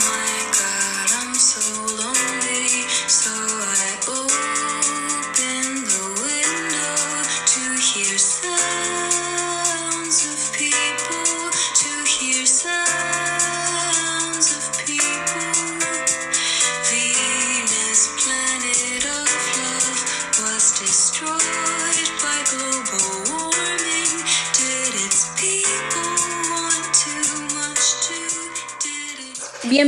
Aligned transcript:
My 0.00 0.52
God, 0.58 1.10
I'm 1.20 1.34
so 1.34 1.89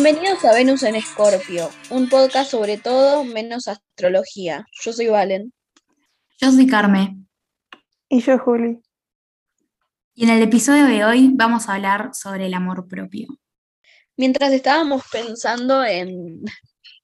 Bienvenidos 0.03 0.45
a 0.45 0.53
Venus 0.53 0.83
en 0.83 0.97
Escorpio, 0.97 1.71
un 1.91 2.09
podcast 2.09 2.51
sobre 2.51 2.77
todo 2.77 3.23
menos 3.23 3.69
astrología. 3.69 4.67
Yo 4.83 4.93
soy 4.93 5.07
Valen. 5.07 5.53
Yo 6.41 6.51
soy 6.51 6.67
Carmen 6.67 7.29
Y 8.09 8.21
yo, 8.21 8.37
Juli. 8.37 8.81
y 10.15 10.25
en 10.25 10.31
el 10.31 10.43
episodio 10.43 10.87
de 10.87 11.05
hoy 11.05 11.31
vamos 11.33 11.69
a 11.69 11.75
hablar 11.75 12.11
sobre 12.15 12.47
el 12.47 12.55
amor 12.55 12.89
propio. 12.89 13.29
Mientras 14.17 14.53
estábamos 14.53 15.05
pensando 15.13 15.85
en, 15.85 16.43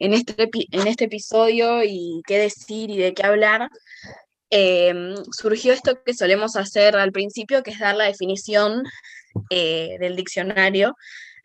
en, 0.00 0.12
este, 0.12 0.50
en 0.72 0.88
este 0.88 1.04
episodio 1.04 1.84
y 1.84 2.20
qué 2.26 2.38
decir 2.38 2.90
y 2.90 2.96
de 2.96 3.14
qué 3.14 3.22
hablar, 3.22 3.70
em, 4.50 5.14
surgió 5.30 5.72
esto 5.72 6.02
que 6.04 6.14
solemos 6.14 6.56
hacer 6.56 6.96
al 6.96 7.12
principio, 7.12 7.62
que 7.62 7.70
es 7.70 7.78
dar 7.78 7.94
la 7.94 8.06
definición 8.06 8.82
eh, 9.50 9.98
del 10.00 10.16
diccionario 10.16 10.96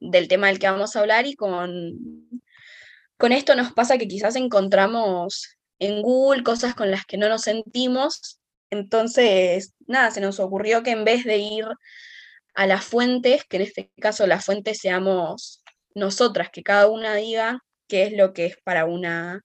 del 0.03 0.27
tema 0.27 0.47
del 0.47 0.59
que 0.59 0.69
vamos 0.69 0.95
a 0.95 0.99
hablar 0.99 1.25
y 1.25 1.35
con, 1.35 2.29
con 3.17 3.31
esto 3.31 3.55
nos 3.55 3.71
pasa 3.71 3.97
que 3.97 4.07
quizás 4.07 4.35
encontramos 4.35 5.57
en 5.79 6.01
Google 6.01 6.43
cosas 6.43 6.75
con 6.75 6.91
las 6.91 7.05
que 7.05 7.17
no 7.17 7.29
nos 7.29 7.43
sentimos. 7.43 8.39
Entonces, 8.69 9.73
nada, 9.87 10.11
se 10.11 10.21
nos 10.21 10.39
ocurrió 10.39 10.83
que 10.83 10.91
en 10.91 11.05
vez 11.05 11.23
de 11.23 11.37
ir 11.37 11.65
a 12.53 12.67
las 12.67 12.83
fuentes, 12.83 13.43
que 13.45 13.57
en 13.57 13.63
este 13.63 13.91
caso 13.99 14.27
las 14.27 14.45
fuentes 14.45 14.79
seamos 14.79 15.63
nosotras, 15.95 16.49
que 16.51 16.63
cada 16.63 16.87
una 16.87 17.15
diga 17.15 17.59
qué 17.87 18.03
es 18.03 18.13
lo 18.13 18.33
que 18.33 18.47
es 18.47 18.57
para 18.63 18.85
una 18.85 19.41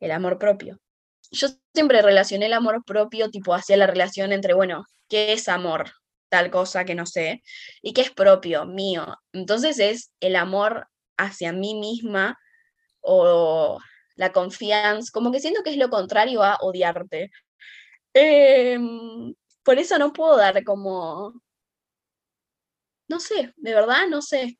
el 0.00 0.10
amor 0.10 0.38
propio. 0.38 0.80
Yo 1.30 1.48
siempre 1.74 2.02
relacioné 2.02 2.46
el 2.46 2.52
amor 2.52 2.84
propio 2.84 3.30
tipo 3.30 3.54
hacia 3.54 3.76
la 3.76 3.86
relación 3.86 4.32
entre, 4.32 4.54
bueno, 4.54 4.84
¿qué 5.08 5.32
es 5.32 5.48
amor? 5.48 5.90
Tal 6.34 6.50
cosa 6.50 6.84
que 6.84 6.96
no 6.96 7.06
sé, 7.06 7.44
y 7.80 7.92
qué 7.92 8.00
es 8.00 8.10
propio, 8.10 8.66
mío. 8.66 9.06
Entonces 9.32 9.78
es 9.78 10.10
el 10.18 10.34
amor 10.34 10.88
hacia 11.16 11.52
mí 11.52 11.76
misma 11.76 12.36
o 13.00 13.78
la 14.16 14.32
confianza, 14.32 15.12
como 15.12 15.30
que 15.30 15.38
siento 15.38 15.62
que 15.62 15.70
es 15.70 15.76
lo 15.76 15.90
contrario 15.90 16.42
a 16.42 16.56
odiarte. 16.60 17.30
Em, 18.12 19.32
por 19.62 19.78
eso 19.78 19.96
no 19.96 20.12
puedo 20.12 20.36
dar 20.36 20.64
como, 20.64 21.40
no 23.06 23.20
sé, 23.20 23.54
de 23.56 23.72
verdad 23.72 24.08
no 24.10 24.20
sé. 24.20 24.58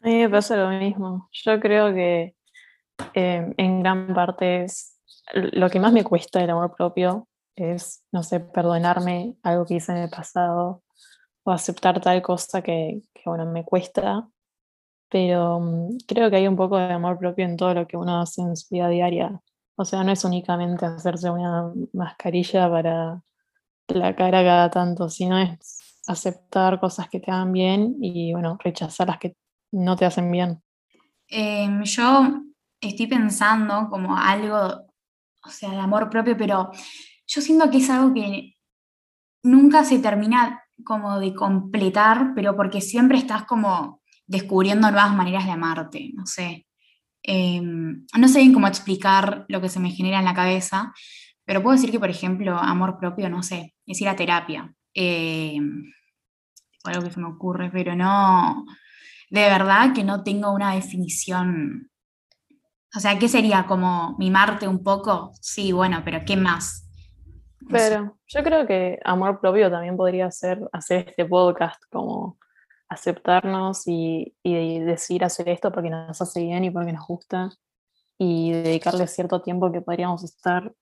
A 0.00 0.06
mí 0.08 0.20
me 0.20 0.30
pasa 0.30 0.56
lo 0.56 0.70
mismo. 0.70 1.28
Yo 1.32 1.60
creo 1.60 1.92
que 1.92 2.34
eh, 3.12 3.52
en 3.58 3.82
gran 3.82 4.14
parte 4.14 4.64
es 4.64 4.98
lo 5.34 5.68
que 5.68 5.80
más 5.80 5.92
me 5.92 6.02
cuesta 6.02 6.42
el 6.42 6.48
amor 6.48 6.74
propio 6.74 7.28
es, 7.58 8.04
no 8.12 8.22
sé, 8.22 8.40
perdonarme 8.40 9.36
algo 9.42 9.64
que 9.66 9.74
hice 9.74 9.92
en 9.92 9.98
el 9.98 10.10
pasado 10.10 10.82
o 11.44 11.50
aceptar 11.50 12.00
tal 12.00 12.20
cosa 12.22 12.62
que, 12.62 13.02
que, 13.14 13.22
bueno, 13.26 13.46
me 13.46 13.64
cuesta. 13.64 14.28
Pero 15.10 15.60
mm, 15.60 15.98
creo 16.06 16.30
que 16.30 16.36
hay 16.36 16.48
un 16.48 16.56
poco 16.56 16.76
de 16.78 16.92
amor 16.92 17.18
propio 17.18 17.44
en 17.44 17.56
todo 17.56 17.74
lo 17.74 17.86
que 17.86 17.96
uno 17.96 18.20
hace 18.20 18.42
en 18.42 18.56
su 18.56 18.74
vida 18.74 18.88
diaria. 18.88 19.40
O 19.76 19.84
sea, 19.84 20.02
no 20.04 20.12
es 20.12 20.24
únicamente 20.24 20.86
hacerse 20.86 21.30
una 21.30 21.72
mascarilla 21.92 22.68
para 22.68 23.22
la 23.88 24.16
cara 24.16 24.42
cada 24.42 24.70
tanto, 24.70 25.08
sino 25.08 25.38
es 25.38 26.02
aceptar 26.08 26.80
cosas 26.80 27.08
que 27.08 27.20
te 27.20 27.30
hagan 27.30 27.52
bien 27.52 27.96
y, 28.00 28.32
bueno, 28.32 28.58
rechazar 28.62 29.08
las 29.08 29.18
que 29.18 29.36
no 29.72 29.96
te 29.96 30.04
hacen 30.04 30.30
bien. 30.30 30.62
Em, 31.28 31.82
yo 31.84 32.42
estoy 32.80 33.06
pensando 33.06 33.88
como 33.90 34.16
algo, 34.16 34.86
o 35.44 35.50
sea, 35.50 35.70
de 35.70 35.78
amor 35.78 36.08
propio, 36.08 36.36
pero 36.36 36.70
yo 37.28 37.42
siento 37.42 37.70
que 37.70 37.78
es 37.78 37.90
algo 37.90 38.14
que 38.14 38.56
nunca 39.42 39.84
se 39.84 39.98
termina 39.98 40.64
como 40.84 41.20
de 41.20 41.34
completar, 41.34 42.32
pero 42.34 42.56
porque 42.56 42.80
siempre 42.80 43.18
estás 43.18 43.44
como 43.44 44.00
descubriendo 44.26 44.90
nuevas 44.90 45.14
maneras 45.14 45.44
de 45.44 45.52
amarte, 45.52 46.10
no 46.14 46.26
sé. 46.26 46.66
Em, 47.22 48.06
no 48.16 48.28
sé 48.28 48.38
bien 48.40 48.54
cómo 48.54 48.66
explicar 48.66 49.44
lo 49.48 49.60
que 49.60 49.68
se 49.68 49.80
me 49.80 49.90
genera 49.90 50.18
en 50.18 50.24
la 50.24 50.34
cabeza, 50.34 50.92
pero 51.44 51.62
puedo 51.62 51.76
decir 51.76 51.90
que, 51.90 52.00
por 52.00 52.10
ejemplo, 52.10 52.56
amor 52.56 52.98
propio, 52.98 53.28
no 53.28 53.42
sé, 53.42 53.74
es 53.86 54.00
ir 54.00 54.08
a 54.08 54.16
terapia. 54.16 54.74
Em, 54.94 55.84
algo 56.84 57.02
que 57.02 57.10
se 57.10 57.20
me 57.20 57.28
ocurre, 57.28 57.70
pero 57.70 57.94
no, 57.94 58.64
de 59.30 59.42
verdad 59.42 59.92
que 59.94 60.04
no 60.04 60.22
tengo 60.22 60.52
una 60.52 60.74
definición. 60.74 61.90
O 62.94 63.00
sea, 63.00 63.18
¿qué 63.18 63.28
sería? 63.28 63.66
¿Como 63.66 64.16
mimarte 64.18 64.66
un 64.66 64.82
poco? 64.82 65.32
Sí, 65.40 65.72
bueno, 65.72 66.02
pero 66.04 66.24
¿qué 66.24 66.36
más? 66.36 66.87
Pero 67.70 68.16
yo 68.26 68.42
creo 68.42 68.66
que 68.66 68.98
amor 69.04 69.40
propio 69.40 69.70
también 69.70 69.96
podría 69.96 70.30
ser 70.30 70.60
hacer 70.72 71.08
este 71.08 71.24
podcast, 71.24 71.82
como 71.90 72.38
aceptarnos 72.88 73.86
y, 73.86 74.36
y 74.42 74.78
decir 74.80 75.24
hacer 75.24 75.48
esto 75.48 75.72
porque 75.72 75.90
nos 75.90 76.20
hace 76.20 76.40
bien 76.40 76.64
y 76.64 76.70
porque 76.70 76.92
nos 76.92 77.06
gusta 77.06 77.50
y 78.18 78.52
dedicarle 78.52 79.06
cierto 79.06 79.40
tiempo 79.42 79.70
que 79.70 79.80
podríamos 79.80 80.24
estar, 80.24 80.72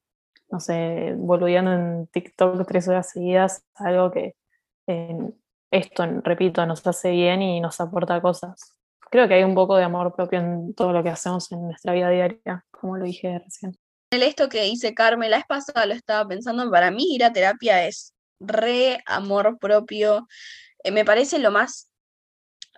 no 0.51 0.59
sé, 0.59 1.15
boludeando 1.17 1.73
en 1.73 2.07
TikTok 2.09 2.67
tres 2.67 2.89
horas 2.89 3.11
seguidas, 3.11 3.65
algo 3.75 4.11
que 4.11 4.37
esto, 5.71 6.07
repito, 6.23 6.65
nos 6.65 6.87
hace 6.87 7.11
bien 7.11 7.43
y 7.43 7.61
nos 7.61 7.81
aporta 7.81 8.21
cosas. 8.21 8.79
Creo 9.11 9.29
que 9.29 9.35
hay 9.35 9.45
un 9.45 9.55
poco 9.55 9.77
de 9.77 9.85
amor 9.85 10.15
propio 10.15 10.41
en 10.41 10.75
todo 10.75 10.93
lo 10.93 11.03
que 11.03 11.11
hacemos 11.11 11.51
en 11.53 11.63
nuestra 11.63 11.93
vida 11.93 12.09
diaria, 12.11 12.65
como 12.71 12.97
lo 12.97 13.05
dije 13.05 13.39
recién. 13.39 13.77
Esto 14.23 14.49
que 14.49 14.63
dice 14.63 14.95
Carmen, 14.95 15.31
la 15.31 15.39
vez 15.39 15.47
pasada 15.47 15.87
lo 15.87 15.95
estaba 15.95 16.29
pensando, 16.29 16.71
para 16.71 16.91
mí 16.91 17.15
ir 17.15 17.25
a 17.25 17.33
terapia 17.33 17.87
es 17.87 18.15
re 18.41 19.03
amor 19.07 19.59
propio. 19.59 20.27
Eh, 20.85 20.91
me 20.91 21.05
parece 21.05 21.39
lo 21.39 21.51
más, 21.51 21.91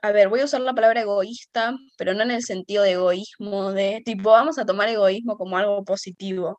a 0.02 0.12
ver, 0.12 0.28
voy 0.28 0.40
a 0.40 0.44
usar 0.44 0.60
la 0.60 0.74
palabra 0.74 1.02
egoísta, 1.02 1.76
pero 1.96 2.14
no 2.14 2.22
en 2.22 2.30
el 2.30 2.42
sentido 2.42 2.82
de 2.82 2.92
egoísmo, 2.92 3.72
de 3.72 4.02
tipo, 4.04 4.30
vamos 4.30 4.58
a 4.58 4.66
tomar 4.66 4.88
egoísmo 4.88 5.36
como 5.36 5.58
algo 5.58 5.84
positivo. 5.84 6.58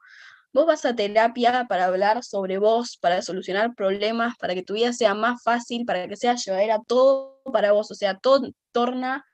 Vos 0.52 0.66
vas 0.66 0.84
a 0.86 0.96
terapia 0.96 1.66
para 1.70 1.86
hablar 1.86 2.24
sobre 2.24 2.58
vos, 2.58 2.98
para 2.98 3.22
solucionar 3.22 3.76
problemas, 3.76 4.36
para 4.40 4.56
que 4.56 4.64
tu 4.64 4.74
vida 4.74 4.94
sea 4.94 5.14
más 5.14 5.44
fácil, 5.44 5.86
para 5.86 6.08
que 6.08 6.18
sea 6.18 6.36
llevadera 6.36 6.80
todo 6.88 7.40
para 7.54 7.72
vos, 7.72 7.92
o 7.92 7.96
sea, 7.96 8.18
todo 8.18 8.50
torna, 8.72 9.26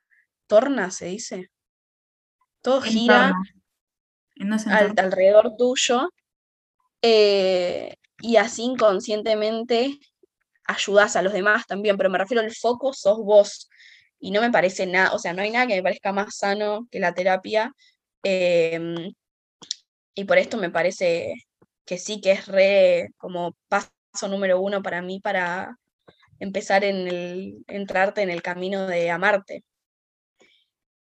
torna 0.48 0.92
se 0.92 1.06
dice, 1.06 1.50
todo 2.62 2.82
gira 2.82 3.34
al- 4.68 4.94
alrededor 4.98 5.56
tuyo 5.58 6.10
eh, 7.02 7.96
y 8.20 8.38
así 8.38 8.64
inconscientemente 8.64 10.00
ayudas 10.68 11.16
a 11.16 11.22
los 11.22 11.34
demás 11.34 11.68
también, 11.68 11.98
pero 11.98 12.10
me 12.10 12.18
refiero 12.18 12.42
al 12.44 12.52
foco 12.56 12.94
sos 12.94 13.20
vos 13.20 13.70
y 14.20 14.32
no 14.32 14.42
me 14.42 14.52
parece 14.52 14.86
nada, 14.88 15.14
o 15.14 15.20
sea, 15.20 15.34
no 15.34 15.42
hay 15.44 15.52
nada 15.52 15.68
que 15.68 15.76
me 15.76 15.84
parezca 15.84 16.12
más 16.14 16.38
sano 16.38 16.88
que 16.92 17.00
la 17.00 17.14
terapia 17.14 17.74
em, 18.24 19.14
y 20.16 20.24
por 20.26 20.38
esto 20.38 20.58
me 20.58 20.70
parece 20.70 21.34
que 21.86 21.98
sí 21.98 22.22
que 22.22 22.32
es 22.32 22.48
re 22.48 23.10
como 23.18 23.56
paso 23.68 23.90
número 24.30 24.60
uno 24.62 24.82
para 24.82 25.02
mí 25.02 25.20
para 25.20 25.78
empezar 26.40 26.84
en 26.84 27.08
el, 27.08 27.64
entrarte 27.68 28.22
en 28.22 28.30
el 28.30 28.42
camino 28.42 28.88
de 28.88 29.12
amarte. 29.12 29.64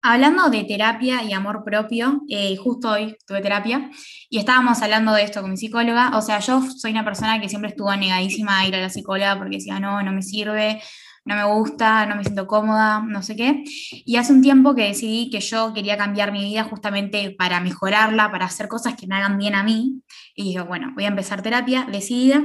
Hablando 0.07 0.51
de 0.51 0.63
terapia 0.65 1.23
y 1.23 1.33
amor 1.33 1.63
propio, 1.63 2.21
eh, 2.29 2.55
justo 2.57 2.91
hoy 2.91 3.17
tuve 3.25 3.41
terapia 3.41 3.89
y 4.29 4.37
estábamos 4.37 4.79
hablando 4.83 5.11
de 5.13 5.23
esto 5.23 5.41
con 5.41 5.49
mi 5.49 5.57
psicóloga. 5.57 6.15
O 6.15 6.21
sea, 6.21 6.37
yo 6.41 6.61
soy 6.61 6.91
una 6.91 7.03
persona 7.03 7.41
que 7.41 7.49
siempre 7.49 7.71
estuvo 7.71 7.91
negadísima 7.95 8.59
a 8.59 8.67
ir 8.67 8.75
a 8.75 8.81
la 8.81 8.91
psicóloga 8.91 9.35
porque 9.39 9.55
decía, 9.55 9.79
no, 9.79 10.03
no 10.03 10.11
me 10.11 10.21
sirve, 10.21 10.79
no 11.25 11.33
me 11.33 11.43
gusta, 11.45 12.05
no 12.05 12.17
me 12.17 12.23
siento 12.23 12.45
cómoda, 12.45 13.01
no 13.01 13.23
sé 13.23 13.35
qué. 13.35 13.63
Y 14.05 14.17
hace 14.17 14.31
un 14.31 14.43
tiempo 14.43 14.75
que 14.75 14.83
decidí 14.83 15.31
que 15.31 15.39
yo 15.39 15.73
quería 15.73 15.97
cambiar 15.97 16.31
mi 16.31 16.43
vida 16.43 16.65
justamente 16.65 17.31
para 17.31 17.59
mejorarla, 17.59 18.29
para 18.29 18.45
hacer 18.45 18.67
cosas 18.67 18.93
que 18.93 19.07
me 19.07 19.15
hagan 19.15 19.39
bien 19.39 19.55
a 19.55 19.63
mí. 19.63 20.03
Y 20.35 20.43
dije, 20.43 20.61
bueno, 20.61 20.91
voy 20.93 21.05
a 21.05 21.07
empezar 21.07 21.41
terapia 21.41 21.87
decidida. 21.91 22.43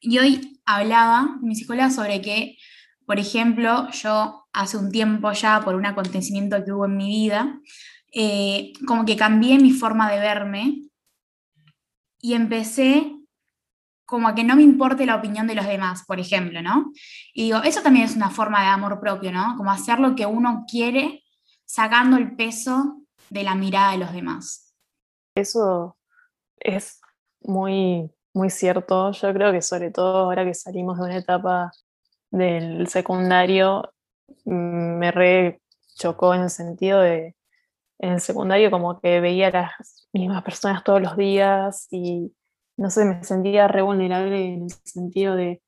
Y 0.00 0.18
hoy 0.20 0.62
hablaba 0.64 1.36
mi 1.42 1.54
psicóloga 1.54 1.90
sobre 1.90 2.22
que, 2.22 2.56
por 3.04 3.18
ejemplo, 3.18 3.90
yo 3.90 4.37
hace 4.52 4.76
un 4.76 4.90
tiempo 4.90 5.30
ya, 5.32 5.60
por 5.60 5.74
un 5.74 5.86
acontecimiento 5.86 6.64
que 6.64 6.72
hubo 6.72 6.86
en 6.86 6.96
mi 6.96 7.08
vida, 7.08 7.60
eh, 8.12 8.72
como 8.86 9.04
que 9.04 9.16
cambié 9.16 9.58
mi 9.58 9.72
forma 9.72 10.10
de 10.10 10.18
verme 10.18 10.82
y 12.20 12.34
empecé 12.34 13.14
como 14.06 14.26
a 14.28 14.34
que 14.34 14.42
no 14.42 14.56
me 14.56 14.62
importe 14.62 15.04
la 15.04 15.16
opinión 15.16 15.46
de 15.46 15.54
los 15.54 15.66
demás, 15.66 16.04
por 16.06 16.18
ejemplo, 16.18 16.62
¿no? 16.62 16.92
Y 17.34 17.44
digo, 17.44 17.58
eso 17.62 17.82
también 17.82 18.06
es 18.06 18.16
una 18.16 18.30
forma 18.30 18.62
de 18.62 18.68
amor 18.68 19.00
propio, 19.00 19.30
¿no? 19.30 19.54
Como 19.58 19.70
hacer 19.70 20.00
lo 20.00 20.14
que 20.14 20.24
uno 20.24 20.64
quiere 20.66 21.24
sacando 21.66 22.16
el 22.16 22.34
peso 22.34 23.02
de 23.28 23.42
la 23.42 23.54
mirada 23.54 23.92
de 23.92 23.98
los 23.98 24.12
demás. 24.12 24.74
Eso 25.34 25.98
es 26.58 27.02
muy, 27.42 28.10
muy 28.32 28.48
cierto. 28.48 29.12
Yo 29.12 29.32
creo 29.34 29.52
que 29.52 29.60
sobre 29.60 29.90
todo 29.90 30.16
ahora 30.16 30.46
que 30.46 30.54
salimos 30.54 30.96
de 30.96 31.04
una 31.04 31.16
etapa 31.18 31.70
del 32.30 32.88
secundario, 32.88 33.92
me 34.44 35.10
re 35.10 35.60
chocó 35.96 36.34
en 36.34 36.42
el 36.42 36.50
sentido 36.50 37.00
de, 37.00 37.34
en 37.98 38.12
el 38.12 38.20
secundario 38.20 38.70
como 38.70 39.00
que 39.00 39.20
veía 39.20 39.48
a 39.48 39.50
las 39.50 40.08
mismas 40.12 40.42
personas 40.42 40.84
todos 40.84 41.02
los 41.02 41.16
días 41.16 41.88
y 41.90 42.32
no 42.76 42.90
sé, 42.90 43.04
me 43.04 43.22
sentía 43.24 43.68
re 43.68 43.82
vulnerable 43.82 44.54
en 44.54 44.62
el 44.62 44.70
sentido 44.70 45.34
de, 45.34 45.60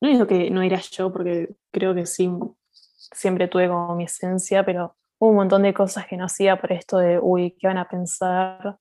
no 0.00 0.08
digo 0.08 0.26
que 0.26 0.50
no 0.50 0.62
era 0.62 0.80
yo, 0.80 1.12
porque 1.12 1.50
creo 1.70 1.94
que 1.94 2.06
sí, 2.06 2.30
siempre 2.70 3.48
tuve 3.48 3.68
como 3.68 3.94
mi 3.94 4.04
esencia, 4.04 4.64
pero 4.64 4.96
hubo 5.18 5.30
un 5.30 5.36
montón 5.36 5.62
de 5.62 5.74
cosas 5.74 6.06
que 6.06 6.16
no 6.16 6.24
hacía 6.24 6.58
por 6.58 6.72
esto 6.72 6.98
de, 6.98 7.18
uy, 7.18 7.54
¿qué 7.58 7.66
van 7.66 7.78
a 7.78 7.88
pensar 7.88 8.78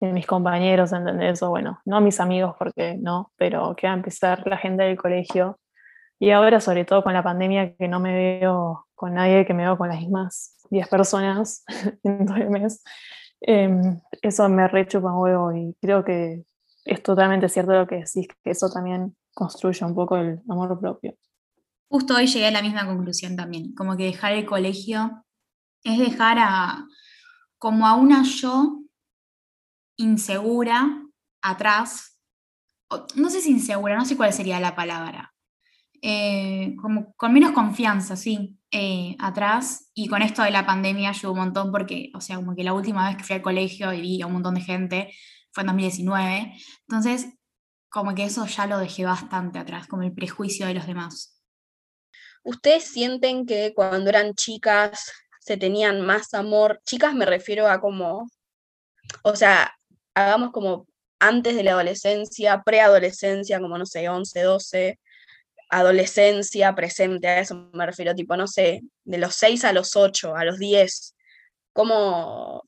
de 0.00 0.12
mis 0.12 0.26
compañeros? 0.26 0.92
¿Entendés? 0.92 1.42
O 1.42 1.50
bueno, 1.50 1.80
no 1.84 2.00
mis 2.00 2.20
amigos, 2.20 2.54
porque 2.56 2.96
no, 3.00 3.32
pero 3.36 3.74
¿qué 3.76 3.88
va 3.88 3.94
a 3.94 3.96
empezar 3.96 4.46
la 4.46 4.56
gente 4.56 4.84
del 4.84 4.96
colegio? 4.96 5.58
Y 6.18 6.30
ahora, 6.30 6.60
sobre 6.60 6.84
todo 6.84 7.02
con 7.02 7.12
la 7.12 7.22
pandemia, 7.22 7.76
que 7.76 7.88
no 7.88 8.00
me 8.00 8.12
veo 8.12 8.86
con 8.94 9.14
nadie, 9.14 9.46
que 9.46 9.54
me 9.54 9.62
veo 9.62 9.78
con 9.78 9.88
las 9.88 10.00
mismas 10.00 10.56
10 10.70 10.88
personas 10.88 11.64
en 12.02 12.26
todo 12.26 12.36
el 12.36 12.50
mes, 12.50 12.82
em, 13.40 14.00
eso 14.22 14.48
me 14.48 14.66
rechupa 14.66 15.12
un 15.12 15.22
huevo 15.22 15.52
y 15.52 15.76
creo 15.80 16.04
que 16.04 16.44
es 16.84 17.02
totalmente 17.02 17.48
cierto 17.48 17.72
lo 17.72 17.86
que 17.86 17.96
decís, 17.96 18.26
que 18.42 18.50
eso 18.50 18.68
también 18.70 19.16
construye 19.34 19.84
un 19.84 19.94
poco 19.94 20.16
el 20.16 20.40
amor 20.48 20.78
propio. 20.80 21.14
Justo 21.90 22.16
hoy 22.16 22.26
llegué 22.26 22.48
a 22.48 22.50
la 22.50 22.62
misma 22.62 22.86
conclusión 22.86 23.36
también, 23.36 23.74
como 23.74 23.96
que 23.96 24.04
dejar 24.04 24.32
el 24.32 24.44
colegio 24.44 25.24
es 25.84 25.98
dejar 25.98 26.38
a 26.40 26.84
como 27.58 27.86
a 27.86 27.94
una 27.94 28.22
yo 28.24 28.82
insegura 29.96 31.02
atrás, 31.42 32.18
no 33.16 33.30
sé 33.30 33.40
si 33.40 33.50
insegura, 33.50 33.96
no 33.96 34.04
sé 34.04 34.16
cuál 34.16 34.32
sería 34.32 34.60
la 34.60 34.74
palabra, 34.74 35.34
eh, 36.02 36.74
como 36.80 37.12
con 37.14 37.32
menos 37.32 37.52
confianza, 37.52 38.16
sí, 38.16 38.58
eh, 38.70 39.16
atrás. 39.18 39.90
Y 39.94 40.08
con 40.08 40.22
esto 40.22 40.42
de 40.42 40.50
la 40.50 40.66
pandemia 40.66 41.10
ayudó 41.10 41.32
un 41.32 41.38
montón 41.38 41.72
porque, 41.72 42.10
o 42.14 42.20
sea, 42.20 42.36
como 42.36 42.54
que 42.54 42.64
la 42.64 42.74
última 42.74 43.08
vez 43.08 43.16
que 43.16 43.24
fui 43.24 43.36
al 43.36 43.42
colegio 43.42 43.92
y 43.92 44.00
vi 44.00 44.22
a 44.22 44.26
un 44.26 44.34
montón 44.34 44.54
de 44.54 44.60
gente 44.60 45.14
fue 45.52 45.62
en 45.62 45.68
2019. 45.68 46.54
Entonces, 46.88 47.28
como 47.88 48.14
que 48.14 48.24
eso 48.24 48.46
ya 48.46 48.66
lo 48.66 48.78
dejé 48.78 49.04
bastante 49.04 49.58
atrás, 49.58 49.86
como 49.86 50.02
el 50.02 50.12
prejuicio 50.12 50.66
de 50.66 50.74
los 50.74 50.86
demás. 50.86 51.40
¿Ustedes 52.44 52.84
sienten 52.84 53.46
que 53.46 53.72
cuando 53.74 54.10
eran 54.10 54.34
chicas 54.34 55.12
se 55.40 55.56
tenían 55.56 56.02
más 56.02 56.34
amor? 56.34 56.80
Chicas 56.84 57.14
me 57.14 57.26
refiero 57.26 57.68
a 57.68 57.80
como, 57.80 58.28
o 59.22 59.36
sea, 59.36 59.74
hagamos 60.14 60.52
como 60.52 60.86
antes 61.18 61.56
de 61.56 61.64
la 61.64 61.72
adolescencia, 61.72 62.62
preadolescencia, 62.62 63.60
como 63.60 63.76
no 63.78 63.86
sé, 63.86 64.08
11, 64.08 64.42
12, 64.42 65.00
adolescencia 65.68 66.74
presente, 66.74 67.28
a 67.28 67.40
eso 67.40 67.70
me 67.72 67.86
refiero, 67.86 68.14
tipo, 68.14 68.36
no 68.36 68.46
sé, 68.46 68.82
de 69.04 69.18
los 69.18 69.34
6 69.34 69.64
a 69.64 69.72
los 69.72 69.96
8, 69.96 70.34
a 70.34 70.44
los 70.44 70.58
10, 70.58 71.14
¿cómo, 71.72 72.64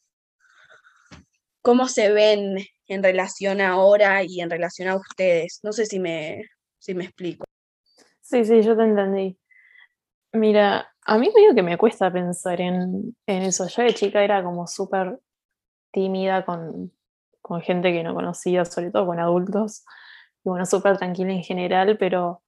cómo 1.62 1.88
se 1.88 2.12
ven 2.12 2.58
en 2.87 3.02
relación 3.02 3.61
ahora 3.61 4.23
y 4.23 4.41
en 4.41 4.50
relación 4.50 4.88
a 4.88 4.97
ustedes? 4.97 5.61
No 5.62 5.73
sé 5.73 5.87
si 5.87 5.99
me, 5.99 6.43
si 6.79 6.94
me 6.94 7.05
explico. 7.05 7.44
Sí, 8.20 8.44
sí, 8.44 8.62
yo 8.62 8.76
te 8.76 8.85
entendí. 8.85 9.38
Mira, 10.32 10.93
a 11.05 11.19
mí 11.19 11.31
medio 11.35 11.55
que 11.55 11.62
me 11.62 11.76
cuesta 11.76 12.12
pensar 12.12 12.61
en, 12.61 13.17
en 13.26 13.43
eso. 13.43 13.67
Yo 13.67 13.82
de 13.82 13.94
chica 13.94 14.23
era 14.23 14.44
como 14.44 14.67
súper 14.67 15.19
tímida 15.91 16.44
con, 16.44 16.93
con 17.41 17.61
gente 17.62 17.93
que 17.93 18.05
no 18.05 18.14
conocía, 18.14 18.64
sobre 18.64 18.91
todo 18.91 19.06
con 19.06 19.19
adultos. 19.19 19.85
Y 20.44 20.50
bueno, 20.50 20.67
súper 20.67 20.99
tranquila 20.99 21.32
en 21.32 21.43
general, 21.43 21.97
pero 21.99 22.43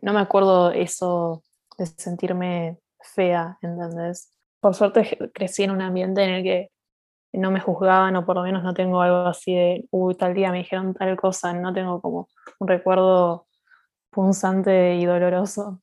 no 0.00 0.12
me 0.12 0.20
acuerdo 0.20 0.70
eso 0.70 1.42
de 1.78 1.86
sentirme 1.86 2.78
fea, 3.00 3.58
¿entendés? 3.60 4.32
Por 4.60 4.74
suerte 4.74 5.18
crecí 5.34 5.64
en 5.64 5.72
un 5.72 5.82
ambiente 5.82 6.22
en 6.22 6.30
el 6.30 6.42
que 6.42 6.70
no 7.32 7.50
me 7.50 7.60
juzgaban 7.60 8.14
o 8.16 8.26
por 8.26 8.36
lo 8.36 8.42
menos 8.42 8.62
no 8.62 8.74
tengo 8.74 9.00
algo 9.00 9.26
así 9.26 9.54
de, 9.54 9.86
uy, 9.90 10.14
tal 10.14 10.34
día 10.34 10.50
me 10.50 10.58
dijeron 10.58 10.94
tal 10.94 11.16
cosa, 11.16 11.52
no 11.52 11.72
tengo 11.72 12.00
como 12.00 12.28
un 12.58 12.68
recuerdo 12.68 13.46
punzante 14.10 14.96
y 14.96 15.06
doloroso. 15.06 15.80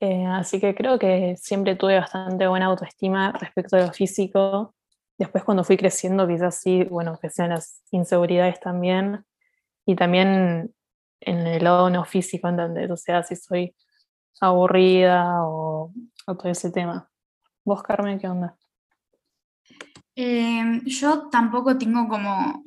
Eh, 0.00 0.26
así 0.26 0.60
que 0.60 0.74
creo 0.74 0.98
que 0.98 1.36
siempre 1.36 1.76
tuve 1.76 1.98
bastante 1.98 2.46
buena 2.46 2.66
autoestima 2.66 3.32
respecto 3.32 3.76
a 3.76 3.80
lo 3.80 3.92
físico. 3.92 4.74
Después 5.18 5.44
cuando 5.44 5.64
fui 5.64 5.76
creciendo 5.76 6.26
quizás 6.26 6.56
sí, 6.56 6.84
bueno, 6.84 7.18
crecían 7.18 7.50
las 7.50 7.82
inseguridades 7.90 8.60
también. 8.60 9.24
Y 9.84 9.96
también 9.96 10.74
en 11.20 11.46
el 11.46 11.64
lado 11.64 11.90
no 11.90 12.04
físico, 12.04 12.48
¿entendés? 12.48 12.90
O 12.90 12.96
sea, 12.96 13.22
si 13.22 13.36
soy 13.36 13.74
aburrida 14.40 15.42
o, 15.42 15.92
todo 16.26 16.48
ese 16.48 16.70
tema. 16.70 17.10
¿Vos, 17.64 17.82
Carmen, 17.82 18.18
qué 18.18 18.28
onda? 18.28 18.56
Em, 20.14 20.84
yo 20.84 21.28
tampoco 21.28 21.76
tengo 21.78 22.08
como 22.08 22.62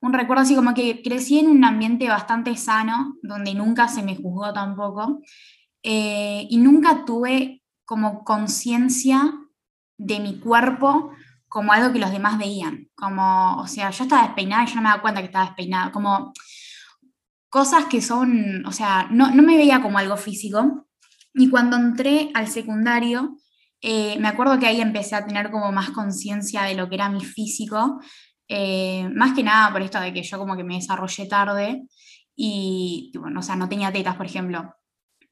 un 0.00 0.12
recuerdo 0.12 0.42
así 0.42 0.54
como 0.54 0.74
que 0.74 1.02
crecí 1.02 1.38
en 1.38 1.48
un 1.48 1.64
ambiente 1.64 2.08
bastante 2.08 2.56
sano, 2.56 3.16
donde 3.22 3.54
nunca 3.54 3.88
se 3.88 4.02
me 4.02 4.16
juzgó 4.16 4.52
tampoco, 4.52 5.20
eh, 5.82 6.46
y 6.48 6.56
nunca 6.58 7.04
tuve 7.04 7.62
como 7.84 8.24
conciencia 8.24 9.32
de 9.98 10.20
mi 10.20 10.38
cuerpo 10.40 11.10
como 11.48 11.72
algo 11.72 11.92
que 11.92 11.98
los 11.98 12.12
demás 12.12 12.38
veían, 12.38 12.88
como, 12.94 13.56
o 13.56 13.66
sea, 13.66 13.90
yo 13.90 14.04
estaba 14.04 14.22
despeinada 14.22 14.62
y 14.62 14.66
yo 14.68 14.76
no 14.76 14.82
me 14.82 14.88
daba 14.88 15.02
cuenta 15.02 15.20
que 15.20 15.26
estaba 15.26 15.46
despeinada, 15.46 15.90
como 15.90 16.32
cosas 17.50 17.86
que 17.86 18.00
son, 18.00 18.64
o 18.64 18.72
sea, 18.72 19.08
no, 19.10 19.30
me 19.34 19.56
veía 19.56 19.82
como 19.82 19.98
algo 19.98 20.16
físico. 20.16 20.86
Y 21.34 21.50
cuando 21.50 21.76
entré 21.76 22.30
al 22.34 22.48
secundario, 22.48 23.36
eh, 23.82 24.18
me 24.18 24.28
acuerdo 24.28 24.58
que 24.58 24.66
ahí 24.66 24.80
empecé 24.80 25.16
a 25.16 25.26
tener 25.26 25.50
como 25.50 25.70
más 25.72 25.90
conciencia 25.90 26.62
de 26.62 26.74
lo 26.74 26.88
que 26.88 26.94
era 26.94 27.08
mi 27.10 27.24
físico, 27.24 28.00
eh, 28.48 29.08
más 29.14 29.34
que 29.34 29.42
nada 29.42 29.72
por 29.72 29.82
esto 29.82 30.00
de 30.00 30.12
que 30.12 30.22
yo 30.22 30.38
como 30.38 30.56
que 30.56 30.64
me 30.64 30.76
desarrollé 30.76 31.26
tarde 31.26 31.82
y, 32.34 33.12
bueno, 33.18 33.40
o 33.40 33.42
sea, 33.42 33.56
no 33.56 33.68
tenía 33.68 33.92
tetas, 33.92 34.16
por 34.16 34.26
ejemplo. 34.26 34.74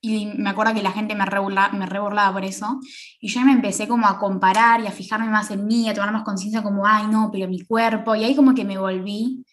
Y 0.00 0.26
me 0.26 0.50
acuerdo 0.50 0.75
que 0.75 0.82
la 0.82 0.93
gente 0.93 1.14
me 1.14 1.26
reburlaba, 1.26 1.73
me 1.73 1.87
reburlaba 1.87 2.32
por 2.32 2.44
eso. 2.44 2.79
Y 3.21 3.29
yo 3.29 3.41
me 3.43 3.53
empecé 3.53 3.88
como 3.88 4.07
a 4.07 4.19
comparar 4.19 4.81
y 4.81 4.87
a 4.87 4.92
fijarme 4.92 5.28
más 5.28 5.50
en 5.50 5.66
mí, 5.66 5.88
a 5.88 5.95
tomar 5.95 6.12
más 6.12 6.23
conciencia 6.23 6.62
como, 6.62 6.87
ay, 6.87 7.07
no, 7.09 7.31
pero 7.33 7.49
mi 7.49 7.64
cuerpo. 7.64 8.14
Y 8.14 8.25
ahí 8.25 8.37
como 8.37 8.54
que 8.54 8.64
me 8.64 8.78
volví 8.78 9.45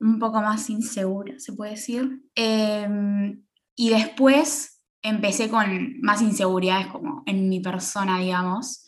un 0.00 0.18
poco 0.18 0.40
más 0.40 0.68
insegura, 0.70 1.38
se 1.38 1.52
puede 1.52 1.72
decir. 1.72 2.22
Em, 2.34 3.44
y 3.76 3.90
después 3.90 4.82
empecé 5.02 5.48
con 5.48 6.00
más 6.00 6.22
inseguridades 6.22 6.88
como 6.88 7.22
en 7.26 7.48
mi 7.48 7.60
persona, 7.60 8.18
digamos. 8.18 8.86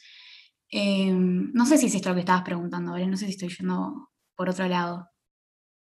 Em, 0.71 1.53
no 1.53 1.67
sé 1.67 1.79
si 1.79 1.87
es 1.87 1.95
esto 1.95 2.09
lo 2.09 2.15
que 2.15 2.23
estabas 2.23 2.43
preguntando, 2.43 2.93
¿vale? 2.93 3.07
No 3.07 3.17
sé 3.17 3.27
si 3.27 3.33
estoy 3.33 3.51
yendo 3.51 4.11
por 4.35 4.49
otro 4.49 4.67
lado. 4.69 5.09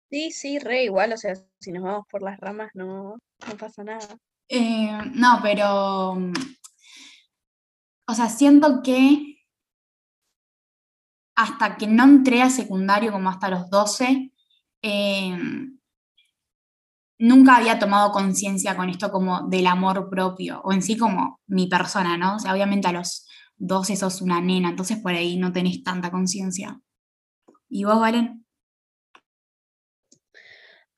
Sí, 0.10 0.32
sí, 0.32 0.58
re 0.58 0.86
igual, 0.86 1.14
o 1.14 1.18
sea, 1.18 1.36
si 1.60 1.72
nos 1.72 1.84
vamos 1.84 2.06
por 2.10 2.24
las 2.24 2.40
ramas 2.40 2.72
no, 2.74 3.18
no 3.48 3.58
pasa 3.58 3.84
nada. 3.84 4.18
Em, 4.48 5.12
no, 5.14 5.40
pero, 5.44 6.14
o 8.08 8.14
sea, 8.16 8.28
siento 8.30 8.82
que 8.82 9.38
hasta 11.36 11.78
que 11.78 11.88
no 11.88 12.04
entré 12.04 12.42
a 12.42 12.50
secundario, 12.50 13.12
como 13.12 13.30
hasta 13.30 13.50
los 13.50 13.70
12, 13.70 14.34
Em, 14.82 15.78
nunca 17.20 17.58
había 17.58 17.80
tomado 17.80 18.12
conciencia 18.12 18.76
con 18.76 18.90
esto 18.90 19.12
como 19.12 19.48
del 19.50 19.68
amor 19.68 20.10
propio, 20.10 20.62
o 20.64 20.72
en 20.72 20.82
sí 20.82 20.98
como 20.98 21.40
mi 21.48 21.68
persona, 21.68 22.18
¿no? 22.18 22.38
O 22.38 22.40
sea, 22.40 22.54
obviamente 22.54 22.88
a 22.88 22.94
los 22.94 23.28
12 23.58 23.96
sos 23.96 24.22
una 24.22 24.42
nena, 24.42 24.70
entonces 24.70 24.98
por 24.98 25.14
ahí 25.14 25.38
no 25.38 25.52
tenés 25.52 25.84
tanta 25.84 26.12
conciencia. 26.12 26.80
¿Y 27.70 27.84
vos, 27.84 28.00
Valen? 28.00 28.46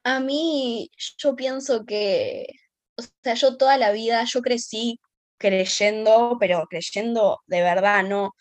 A 0.03 0.19
mí, 0.19 0.89
yo 1.17 1.35
pienso 1.35 1.85
que, 1.85 2.47
o 2.95 3.03
sea, 3.23 3.33
yo 3.35 3.57
toda 3.57 3.77
la 3.77 3.91
vida, 3.91 4.23
yo 4.25 4.41
crecí 4.41 4.99
creyendo, 5.37 6.37
pero 6.39 6.65
creyendo 6.69 7.39
de 7.47 7.61
verdad, 7.61 8.03
¿no? 8.03 8.31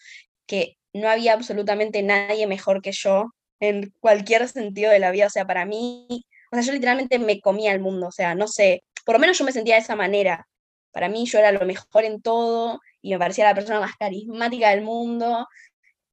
Que 0.46 0.76
no 0.92 1.08
había 1.08 1.32
absolutamente 1.34 2.02
nadie 2.02 2.46
mejor 2.46 2.82
que 2.82 2.92
yo, 2.92 3.30
en 3.60 3.94
cualquier 4.00 4.48
sentido 4.48 4.90
de 4.90 4.98
la 4.98 5.10
vida. 5.10 5.26
O 5.26 5.30
sea, 5.30 5.46
para 5.46 5.64
mí, 5.66 6.26
o 6.52 6.56
sea, 6.56 6.62
yo 6.62 6.72
literalmente 6.72 7.18
me 7.18 7.40
comía 7.40 7.72
el 7.72 7.80
mundo. 7.80 8.08
O 8.08 8.12
sea, 8.12 8.34
no 8.34 8.48
sé, 8.48 8.82
por 9.04 9.14
lo 9.14 9.20
menos 9.20 9.38
yo 9.38 9.44
me 9.44 9.52
sentía 9.52 9.76
de 9.76 9.82
esa 9.82 9.96
manera. 9.96 10.46
Para 10.92 11.08
mí 11.08 11.26
yo 11.26 11.38
era 11.38 11.52
lo 11.52 11.64
mejor 11.66 12.04
en 12.04 12.20
todo 12.22 12.80
y 13.02 13.12
me 13.12 13.18
parecía 13.18 13.44
la 13.44 13.54
persona 13.54 13.80
más 13.80 13.96
carismática 13.96 14.70
del 14.70 14.82
mundo 14.82 15.46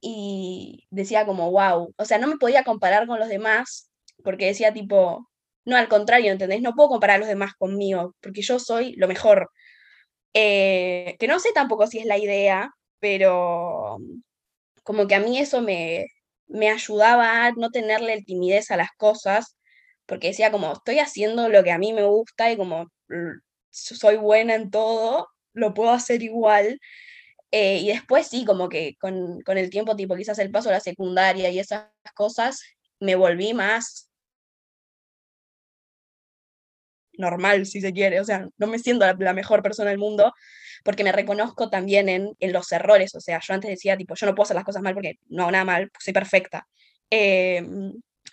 y 0.00 0.86
decía 0.90 1.26
como, 1.26 1.50
wow, 1.50 1.92
o 1.96 2.04
sea, 2.04 2.18
no 2.18 2.28
me 2.28 2.36
podía 2.38 2.64
comparar 2.64 3.06
con 3.06 3.18
los 3.18 3.28
demás 3.28 3.90
porque 4.24 4.46
decía 4.46 4.72
tipo, 4.72 5.28
no, 5.64 5.76
al 5.76 5.88
contrario, 5.88 6.32
¿entendés? 6.32 6.62
No 6.62 6.74
puedo 6.74 6.90
comparar 6.90 7.16
a 7.16 7.18
los 7.20 7.28
demás 7.28 7.54
conmigo 7.54 8.14
porque 8.20 8.42
yo 8.42 8.58
soy 8.58 8.94
lo 8.96 9.08
mejor. 9.08 9.50
Eh, 10.34 11.16
que 11.18 11.28
no 11.28 11.40
sé 11.40 11.50
tampoco 11.52 11.86
si 11.86 11.98
es 11.98 12.06
la 12.06 12.18
idea, 12.18 12.72
pero 13.00 13.98
como 14.84 15.06
que 15.06 15.14
a 15.14 15.20
mí 15.20 15.38
eso 15.38 15.62
me, 15.62 16.06
me 16.48 16.70
ayudaba 16.70 17.46
a 17.46 17.52
no 17.52 17.70
tenerle 17.70 18.22
timidez 18.22 18.70
a 18.70 18.76
las 18.76 18.90
cosas, 18.96 19.56
porque 20.06 20.28
decía 20.28 20.50
como, 20.50 20.72
estoy 20.72 20.98
haciendo 21.00 21.48
lo 21.48 21.62
que 21.64 21.72
a 21.72 21.78
mí 21.78 21.92
me 21.92 22.04
gusta 22.04 22.50
y 22.50 22.56
como 22.56 22.90
soy 23.70 24.16
buena 24.16 24.54
en 24.54 24.70
todo, 24.70 25.28
lo 25.52 25.74
puedo 25.74 25.90
hacer 25.90 26.22
igual. 26.22 26.80
Eh, 27.50 27.78
y 27.78 27.88
después 27.88 28.28
sí, 28.28 28.44
como 28.44 28.68
que 28.68 28.96
con, 29.00 29.40
con, 29.42 29.58
el 29.58 29.70
tiempo, 29.70 29.96
tipo 29.96 30.16
quizás 30.16 30.38
el 30.38 30.50
paso 30.50 30.68
a 30.70 30.72
la 30.72 30.80
secundaria 30.80 31.50
y 31.50 31.58
esas 31.58 31.86
cosas, 32.14 32.62
me 33.00 33.14
volví 33.14 33.54
más 33.54 34.07
normal, 37.18 37.66
si 37.66 37.80
se 37.80 37.92
quiere. 37.92 38.20
O 38.20 38.24
sea, 38.24 38.48
no 38.56 38.66
me 38.66 38.78
siento 38.78 39.06
la, 39.06 39.32
mejor 39.32 39.62
persona 39.62 39.90
del 39.90 39.98
mundo 39.98 40.32
porque 40.84 41.04
me 41.04 41.12
reconozco 41.12 41.70
también 41.70 42.08
en, 42.08 42.30
en, 42.38 42.52
los 42.52 42.70
errores. 42.72 43.14
O 43.14 43.20
sea, 43.20 43.40
yo 43.46 43.54
antes 43.54 43.70
decía, 43.70 43.96
tipo, 43.96 44.14
yo 44.14 44.26
no 44.26 44.34
puedo 44.34 44.44
hacer 44.44 44.56
las 44.56 44.64
cosas 44.64 44.82
mal 44.82 44.94
porque 44.94 45.18
no 45.28 45.42
hago 45.42 45.52
nada 45.52 45.64
mal, 45.64 45.90
soy 45.98 46.12
perfecta. 46.14 46.66
Eh, 47.10 47.62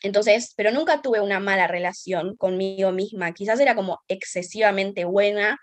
entonces, 0.01 0.54
pero 0.56 0.72
nunca 0.72 1.01
tuve 1.01 1.22
una 1.22 1.39
mala 1.39 1.68
relación 1.68 2.36
conmigo 2.38 2.92
misma. 2.92 3.34
Quizás 3.34 3.60
era 3.60 3.75
como 3.75 4.00
excesivamente 4.08 5.06
buena 5.06 5.58